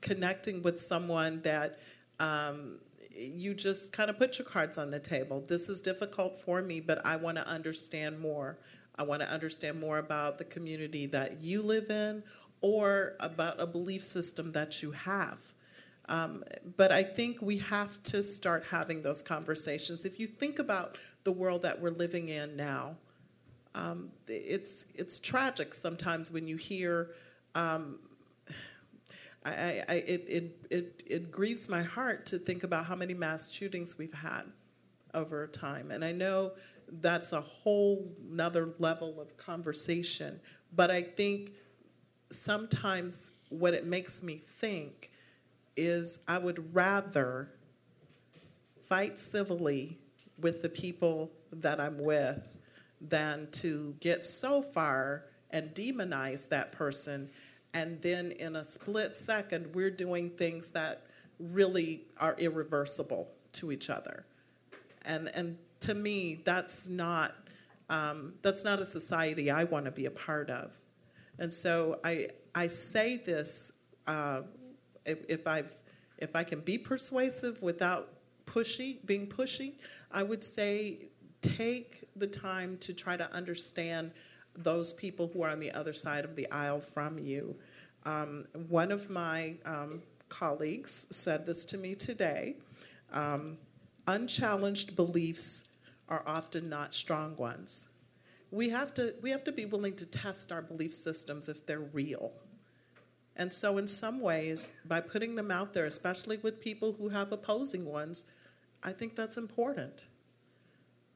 [0.02, 1.78] connecting with someone that
[2.20, 2.80] um,
[3.16, 5.46] you just kind of put your cards on the table.
[5.48, 8.58] This is difficult for me, but I want to understand more.
[8.96, 12.24] I want to understand more about the community that you live in
[12.62, 15.54] or about a belief system that you have.
[16.08, 16.44] Um,
[16.78, 20.06] but I think we have to start having those conversations.
[20.06, 22.98] If you think about the world that we're living in now,
[23.74, 27.12] um, it's it's tragic sometimes when you hear.
[27.56, 28.00] Um,
[29.44, 33.50] I, I, it, it, it, it grieves my heart to think about how many mass
[33.50, 34.44] shootings we've had
[35.16, 35.90] over time.
[35.90, 36.52] And I know
[36.88, 40.40] that's a whole nother level of conversation,
[40.76, 41.54] but I think
[42.34, 45.12] sometimes what it makes me think
[45.76, 47.50] is I would rather
[48.88, 49.98] fight civilly
[50.40, 52.58] with the people that I'm with
[53.00, 57.30] than to get so far and demonize that person.
[57.74, 61.04] And then in a split second, we're doing things that
[61.40, 64.26] really are irreversible to each other.
[65.06, 67.36] And, and to me, that's not,
[67.90, 70.76] um, that's not a society I want to be a part of.
[71.42, 73.72] And so I, I say this
[74.06, 74.44] uh,
[75.08, 75.76] if, if, I've,
[76.20, 78.10] if I can be persuasive without
[78.46, 79.74] pushy, being pushy,
[80.12, 81.08] I would say
[81.42, 84.12] take the time to try to understand
[84.56, 87.56] those people who are on the other side of the aisle from you.
[88.06, 92.58] Um, one of my um, colleagues said this to me today
[93.14, 93.58] um,
[94.06, 95.70] unchallenged beliefs
[96.08, 97.90] are often not strong ones.
[98.52, 101.80] We have, to, we have to be willing to test our belief systems if they're
[101.80, 102.34] real.
[103.38, 107.32] And so, in some ways, by putting them out there, especially with people who have
[107.32, 108.26] opposing ones,
[108.84, 110.08] I think that's important.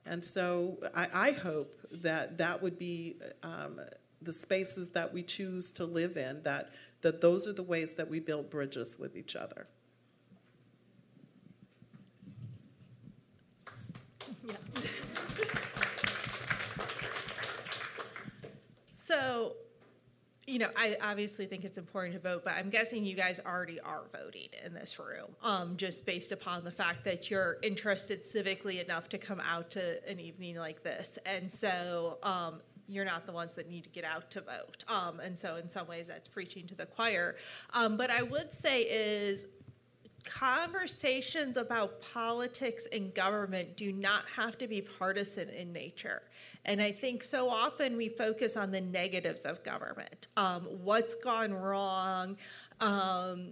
[0.06, 3.82] And so, I, I hope that that would be um,
[4.22, 6.72] the spaces that we choose to live in, that,
[7.02, 9.68] that those are the ways that we build bridges with each other.
[19.06, 19.56] So,
[20.48, 23.80] you know, I obviously think it's important to vote, but I'm guessing you guys already
[23.82, 28.84] are voting in this room, um, just based upon the fact that you're interested civically
[28.84, 31.20] enough to come out to an evening like this.
[31.28, 34.84] And so, um, you're not the ones that need to get out to vote.
[34.88, 37.36] Um, and so, in some ways, that's preaching to the choir.
[37.76, 39.46] Um, but I would say is
[40.26, 46.24] conversations about politics and government do not have to be partisan in nature.
[46.66, 51.54] And I think so often we focus on the negatives of government um, what's gone
[51.54, 52.38] wrong.
[52.82, 53.52] Um,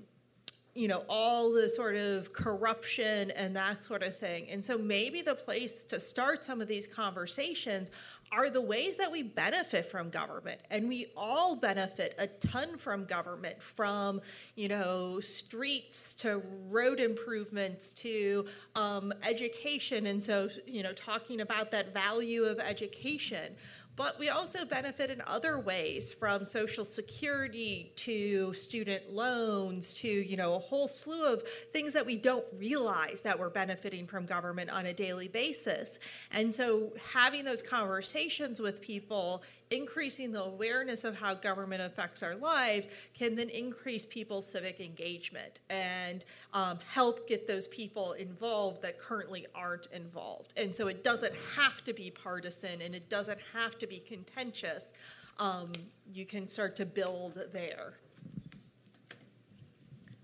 [0.75, 4.49] you know, all the sort of corruption and that sort of thing.
[4.49, 7.91] And so maybe the place to start some of these conversations
[8.31, 10.59] are the ways that we benefit from government.
[10.71, 14.21] And we all benefit a ton from government, from,
[14.55, 18.45] you know, streets to road improvements to
[18.75, 20.07] um, education.
[20.07, 23.55] And so, you know, talking about that value of education.
[23.95, 30.35] But we also benefit in other ways from Social Security to student loans to, you
[30.35, 34.71] know, a whole slew of things that we don't realize that we're benefiting from government
[34.71, 35.99] on a daily basis.
[36.31, 42.35] And so having those conversations with people, increasing the awareness of how government affects our
[42.35, 48.97] lives, can then increase people's civic engagement and um, help get those people involved that
[48.97, 50.55] currently aren't involved.
[50.57, 53.99] And so it doesn't have to be partisan and it doesn't have to to be
[53.99, 54.93] contentious,
[55.39, 55.71] um,
[56.13, 57.93] you can start to build there.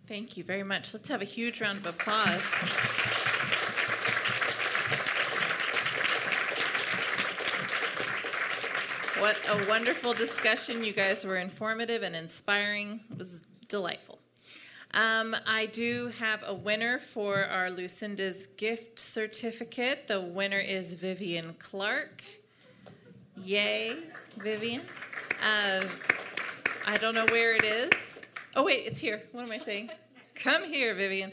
[0.07, 0.93] Thank you very much.
[0.93, 2.41] Let's have a huge round of applause.
[9.19, 10.85] What a wonderful discussion.
[10.85, 13.01] You guys were informative and inspiring.
[13.11, 14.19] It was delightful.
[14.93, 20.07] Um, I do have a winner for our Lucinda's gift certificate.
[20.07, 22.23] The winner is Vivian Clark.
[23.43, 23.95] Yay,
[24.37, 24.81] Vivian.
[25.43, 25.83] Uh,
[26.85, 28.21] I don't know where it is.
[28.55, 29.23] Oh, wait, it's here.
[29.31, 29.89] What am I saying?
[30.35, 31.31] Come here, Vivian.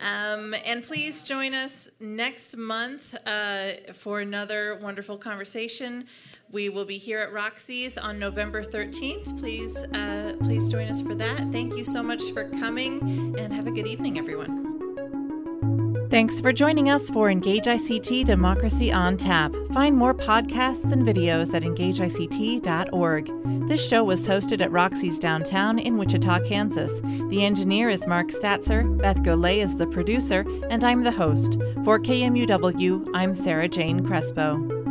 [0.00, 6.06] Um, and please join us next month uh, for another wonderful conversation.
[6.50, 9.38] We will be here at Roxy's on November 13th.
[9.38, 11.38] Please, uh, please join us for that.
[11.52, 13.00] Thank you so much for coming,
[13.38, 14.71] and have a good evening, everyone.
[16.12, 19.50] Thanks for joining us for Engage ICT Democracy on Tap.
[19.72, 23.66] Find more podcasts and videos at engageict.org.
[23.66, 26.92] This show was hosted at Roxy's downtown in Wichita, Kansas.
[27.30, 31.54] The engineer is Mark Statzer, Beth Golay is the producer, and I'm the host.
[31.82, 34.81] For KMUW, I'm Sarah Jane Crespo.